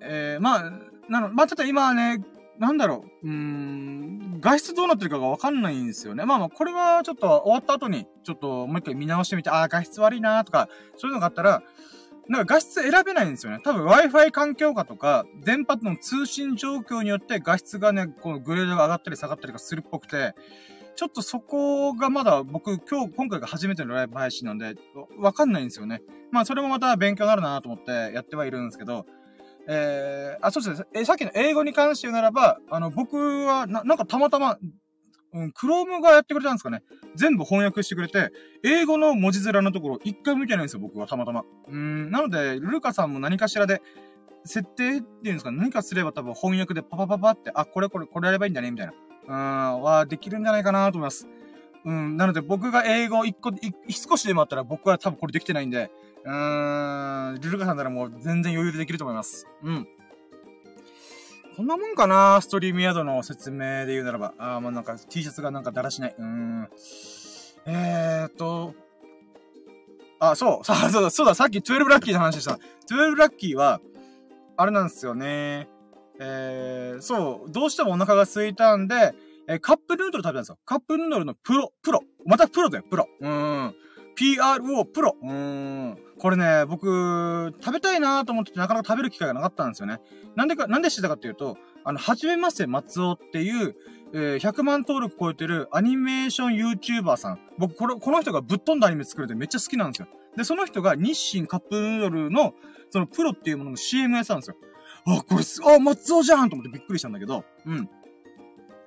[0.00, 0.72] えー、まあ、
[1.10, 2.24] なの、まあ、ちょっと今はね、
[2.58, 6.24] なんだろう、うーん、外出どうなってるかがわかんないんですよね。
[6.24, 11.62] まあまあ、これはちょっと終わった後に、ちょっともう一回見直してみて、ああ、画質悪いなーとか、そういうのがあったら、
[12.28, 13.60] なんか画質選べないんですよね。
[13.64, 20.34] 多分 Wi-Fi 環境下とか、電波の通信状況によって画質がね、このグレードが上がったり下がったりがするっぽくて、
[20.94, 24.74] ちょっとそこがまだ僕今日、今回が初めてのライブ配信なんで、
[25.18, 26.02] わかんないんですよね。
[26.30, 29.06] まあそれもまた勉強になるなと思ってやってはいるんですけど、
[29.70, 30.86] えー、あ、そうですね。
[30.94, 34.58] え、さっきの英語に関して言うならば、あの、僕は、な、なんかたまたま、
[35.34, 36.82] うん、クロームがやってくれたんですかね。
[37.14, 38.32] 全部翻訳してくれて、
[38.64, 41.44] 英語の文字面のところ、一回も見てないんですよ、僕はたまたま。
[41.68, 43.82] うん、なので、ルルカさんも何かしらで、
[44.46, 49.74] 設定っていうんですか、何かすれば多分翻訳でパパパパって、あ、これこれ、これやればいいんだね、みたいな。
[49.74, 51.28] うん、は、できるんじゃないかなと思います。
[51.84, 53.50] うん、なので僕が英語一個、
[53.86, 55.90] 一少しでもあったら僕は多分これできてないんで、
[56.28, 59.46] うーん、ルルカさんならもう全然余裕でできると思います。
[59.62, 59.88] うん。
[61.56, 64.34] こんなもんかなストリームヤードの説明で言うならば。
[64.38, 66.14] あー、まあ、なんか T シャツがなんかだらしない。
[66.18, 66.68] うーん。
[67.66, 68.74] えーっと、
[70.20, 72.58] あ、そう、 さあ、そうだ、そうだ、さっき12ラッキーの話でした。
[72.90, 73.80] 12ラッキーは、
[74.56, 75.68] あれなんですよね。
[76.20, 79.14] えー、そう、どうしてもお腹が空いたんで、
[79.46, 80.58] えー、カップヌードル食べたんですよ。
[80.66, 82.02] カップヌードルのプロ、プロ。
[82.26, 83.08] またプロだよ、プロ。
[83.20, 83.74] うーん。
[84.18, 85.16] PRO プロ。
[85.22, 85.98] うーん。
[86.18, 90.00] これね、僕、食べたいなと思っててなかなか食べる機会がなかったんですよね。
[90.34, 93.76] なんでか、なんで知ったかっていうと、あの、はじめまして松尾っていう、
[94.12, 97.40] えー、100万登録超えてるアニメーション YouTuber さん。
[97.58, 100.08] 僕、これ、この人がぶっ飛んだアニメ作るってめっちゃ好きなんですよ。
[100.36, 102.54] で、その人が日清カップヌードルの、
[102.90, 104.56] そのプロっていうものの CM やってたんですよ。
[105.06, 107.88] あ、これす、あ、松尾じゃんと思ってびっくりしたんだけど、うん。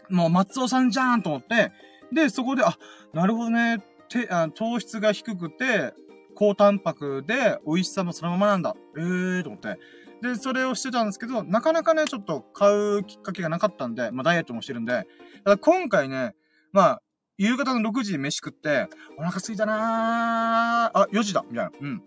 [0.09, 1.71] もう松尾さんじゃんと思って、
[2.11, 2.77] で、そこで、あ、
[3.13, 3.81] なるほどね、
[4.11, 5.93] て、あ糖質が低くて、
[6.35, 8.75] 高タンパクで美味しさもそのままなんだ。
[8.97, 9.79] ええーと思って。
[10.21, 15.07] で、それをしてたんですけど、なかなかね、ちょっと買うきっかけがなかったんで、まあダイエットもしてるんで、
[15.43, 16.35] ただ今回ね、
[16.71, 17.01] まあ、
[17.37, 18.87] 夕方の6時に飯食って、
[19.17, 21.71] お腹空いたなーあ、4時だみたいな。
[21.81, 22.03] うん。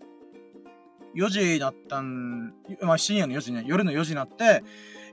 [1.15, 4.63] 4時だったん、まあ深夜の4時ね、夜の4時になって、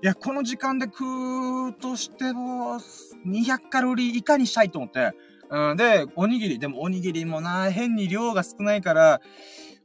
[0.03, 2.78] いや、この時間で食うとしても、
[3.26, 5.12] 200カロリー以下にしたいと思って、
[5.53, 6.59] うん、で、おにぎり。
[6.59, 9.20] でもおにぎりもな、変に量が少ないから、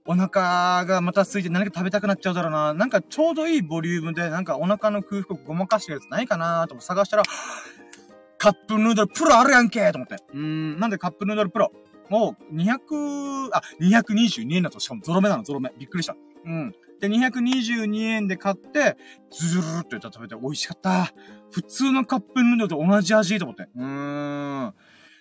[0.06, 2.74] お腹がまた空いて何か食べたくなっちゃうだろうな。
[2.74, 7.24] なんかちょうどいいボリュームで、なんかお腹の空腹をごまかしてるやつないかなと探したら、
[8.38, 10.24] カップヌードルプロあるやんけと思って。
[10.34, 11.74] うん、なんでカップヌードルプロ
[12.10, 15.74] もう、200、あ、222円だと、しかもゾロ目なの、ゾロ目。
[15.78, 16.16] びっくりした。
[16.46, 16.74] うん。
[17.02, 18.98] で、222円で買って、
[19.30, 21.14] ずるーっとやったら食べて美味しかった。
[21.52, 23.68] 普通のカップヌードルと同じ味と思って。
[23.76, 23.86] うー
[24.68, 24.74] ん。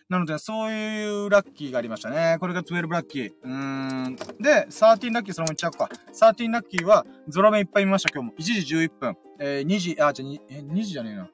[0.08, 2.36] なので、そういうラッキーがありましたね。
[2.38, 3.32] これが12ラッキー。
[3.42, 4.16] うーん。
[4.40, 5.90] で、13ラッキーそのままいっちゃおうか。
[6.12, 8.34] 13ラッキーは、ゾロ目いっぱい見ました、今日も。
[8.38, 9.16] 1時11分。
[9.40, 11.28] えー、2時、あ、じゃ、2、時じゃねえな。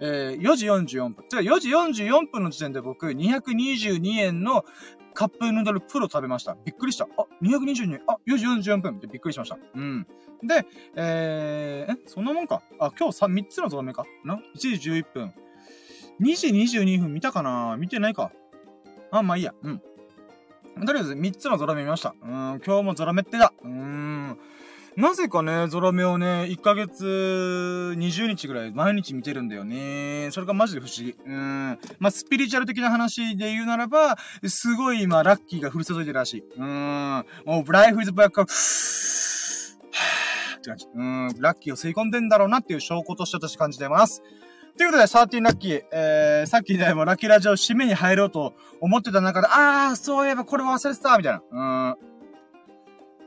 [0.00, 1.24] えー、4時44分。
[1.28, 4.64] てか4時44分の時点で僕、222円の
[5.12, 6.56] カップヌードルプロ食べました。
[6.64, 7.06] びっくりした。
[7.18, 8.02] あ、222円。
[8.06, 9.58] あ、4時44分ってびっくりしました。
[9.74, 10.06] うん。
[10.42, 10.66] で、
[10.96, 12.62] えー、え、そんなもんか。
[12.78, 15.34] あ、今日 3, 3つのゾロ目かな ?1 時11分。
[16.20, 17.76] 2時22分見たかな？
[17.78, 18.30] 見てないか？
[19.10, 19.54] あ、まあいいや。
[19.62, 19.82] うん。
[20.86, 22.14] とりあえず3つのゾロ目見ました。
[22.22, 23.52] うん、今日もゾロ目ってだ。
[23.62, 24.38] うーん。
[24.96, 27.04] なぜかね、ゾロ目をね、1ヶ月
[27.96, 30.28] 20日ぐらい毎日見てるんだよね。
[30.30, 31.16] それがマジで不思議。
[31.26, 31.78] うん。
[31.98, 36.44] まあ、スピリチュアル的な話で言うならば、すごい今、ラッキーが降り注いでるらしい。
[36.56, 37.24] うん。
[37.44, 38.48] もう、ブライフイズバック は、っ
[40.60, 40.86] て感じ。
[40.94, 41.28] うん。
[41.40, 44.22] ラッキーを吸い込んでんだろうなっていう証拠として私感じてます。
[44.76, 51.92] ということで、13ラッキー、えー、さっきね、もうラッキーラジオ締めに入ろうと思ってた中で、あー、そういえばこれ忘れてたみたいな。
[51.92, 52.14] うん。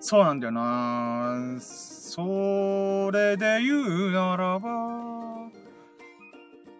[0.01, 4.69] そうなんだよなそれで言うならば、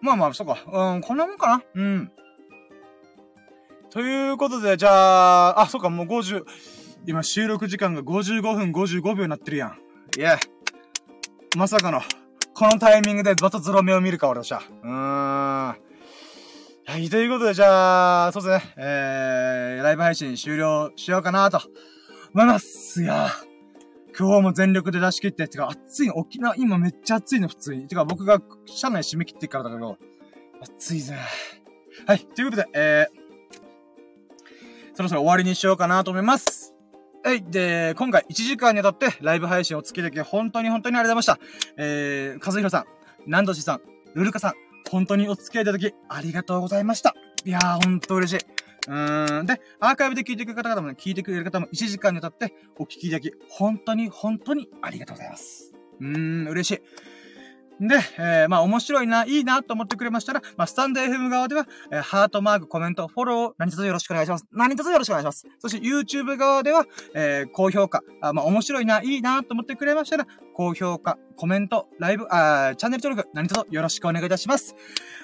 [0.02, 0.58] まあまあ、そうか。
[0.66, 1.62] うん、こんなもんかな。
[1.74, 2.12] うん。
[3.90, 6.44] ということで、じゃあ、あ、そうか、もう50、
[7.06, 9.78] 今収録時間が55分55秒になってるやん。
[10.18, 10.38] いや、
[11.56, 12.02] まさかの、
[12.58, 14.60] このタイミングでバトゾロ目を見るか、俺はしゃ。
[14.82, 14.90] うーん。
[14.90, 15.76] は
[16.98, 21.60] い、ということで、じゃあ、そうですね、えー、ライブ配信終了しようかなと
[22.34, 23.00] 思います。
[23.04, 23.28] いや
[24.18, 27.86] 今日も全力で出し切って、てか、暑い沖縄、今めっちゃ暑いの、普通に。
[27.86, 29.96] てか、僕が車内締め切ってからだけど、
[30.60, 31.14] 暑いぜ。
[32.08, 36.74] はい、ということで、えー、そろそろ終わりにしようかなと思います。
[37.28, 37.42] はい。
[37.42, 41.76] で、今回1時間にわたってライブ配信をつけてき本当に本当にありがとうございました。
[41.76, 42.84] えー、和弘さん、
[43.26, 43.82] 南度氏さん、
[44.14, 44.54] ルルカさん、
[44.90, 47.14] 本当にお付き合いいただきありがとうございました。
[47.44, 48.46] いやー、ほんと嬉しい。
[48.88, 49.44] うーん。
[49.44, 55.74] で、アーカイブで聞いてくれる方々もね、聞いてくれる方も1時間にわたってお聞きいただき、本当に本当にありがとうございます。
[56.00, 56.82] うーん、嬉しい。
[57.80, 64.46] で、えー、まあ面白いな、いいなと思ってくれましたら、まあスタンド FM 側では、えー、ハートマーク、コメント、フォロー、何卒よろしくお願いします。
[64.52, 65.46] 何卒よろしくお願いします。
[65.58, 74.74] そして YouTube 側では、えー、高評価、あまあ面白いな、いいなと思ってくれましたら、高評価、コメント、ライブ、あチャンネル登録、何卒よろしくお願いいたします。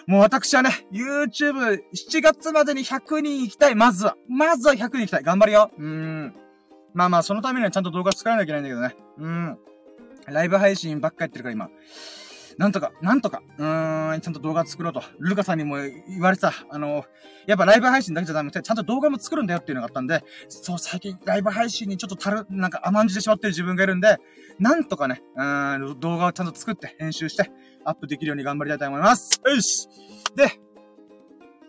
[0.07, 4.17] もう私はね、YouTube、7月までに100人行きたい、まずは。
[4.29, 5.23] まずは100人行きたい。
[5.25, 5.71] 頑張るよ。
[5.77, 6.35] うーん。
[6.93, 8.97] まあまあ、そのためにはちゃんと動画作らなきゃいけないんだけどね。
[9.19, 9.59] うん。
[10.27, 11.69] ライブ配信ばっかやってるから今。
[12.59, 15.03] なんとか、なんとか、うーん、ちゃんと動画作ろうと。
[15.19, 15.77] ルカさんにも
[16.09, 16.53] 言われてた。
[16.71, 17.05] あの、
[17.47, 24.19] やっぱライブ配信だけじゃダメで、ちゃんと動画も作るんだよっていうのがあったんで、そう、最近ライブ配信にちょっとたる、なんか甘んじてしまってる自分がいるんで、
[24.59, 27.51] なんとかね、うーん、動画をちゃんと作って、編集して、
[27.85, 29.41] アップできるように頑張りたいと思います。
[29.45, 29.89] よし
[30.37, 30.61] で、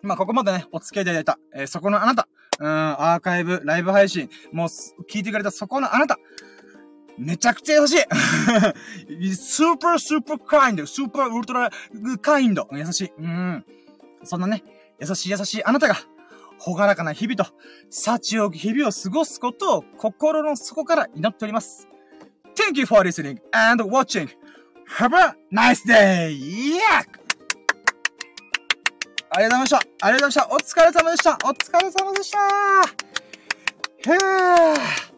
[0.01, 2.27] まあ、ここまでね、お付き合いいただいた、えー、そこのあなた、
[2.59, 4.67] うん、アーカイブ、ライブ配信、もう、
[5.09, 6.19] 聞いてくれたそこのあなた、
[7.18, 7.95] めちゃくちゃ優し
[9.09, 11.72] いスーパースーパーカインド、スーパーウルトラ
[12.22, 12.68] カインド。
[12.72, 13.11] 優しい。
[13.20, 13.66] うん。
[14.24, 14.63] そんなね、
[14.99, 15.95] 優しい優しいあなたが、
[16.57, 17.45] ほがらかな日々と、
[17.89, 21.88] 幸多き日々を過ごすことを心の底から祈っております。
[22.55, 24.30] Thank you for listening and watching.
[24.97, 26.32] Have a nice day!
[26.32, 27.05] Yeah!
[29.30, 29.78] ありがとうございました。
[29.78, 30.47] ありがとうございました。
[30.51, 31.38] お疲れ様でした。
[31.43, 32.39] お疲れ様でした。
[34.11, 35.14] へー。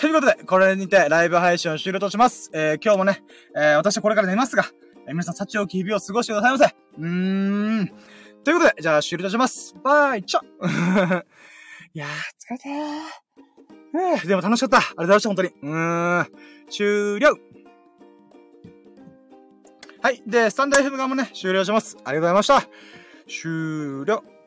[0.00, 2.50] ということで、これにてライブ配信を終了とします。
[2.54, 3.24] えー、今日もね、
[3.56, 4.64] えー、私はこれから寝ますが、
[5.08, 6.76] えー、皆さん、幸き日々を過ごしてくださいませ。
[6.98, 7.88] うーん。
[8.44, 9.74] ということで、じゃあ終了とします。
[9.82, 10.40] バイチョ
[11.94, 14.24] いやー、疲れたー。
[14.24, 14.78] え、でも楽しかった。
[14.78, 15.48] ありがとうございました、本当に。
[15.62, 16.26] うーん。
[16.70, 17.38] 終了
[20.00, 20.22] はい。
[20.28, 21.96] で、スタンダイフ FM 側もね、終了します。
[22.04, 22.68] ありがとうございました。
[23.26, 24.37] 終了。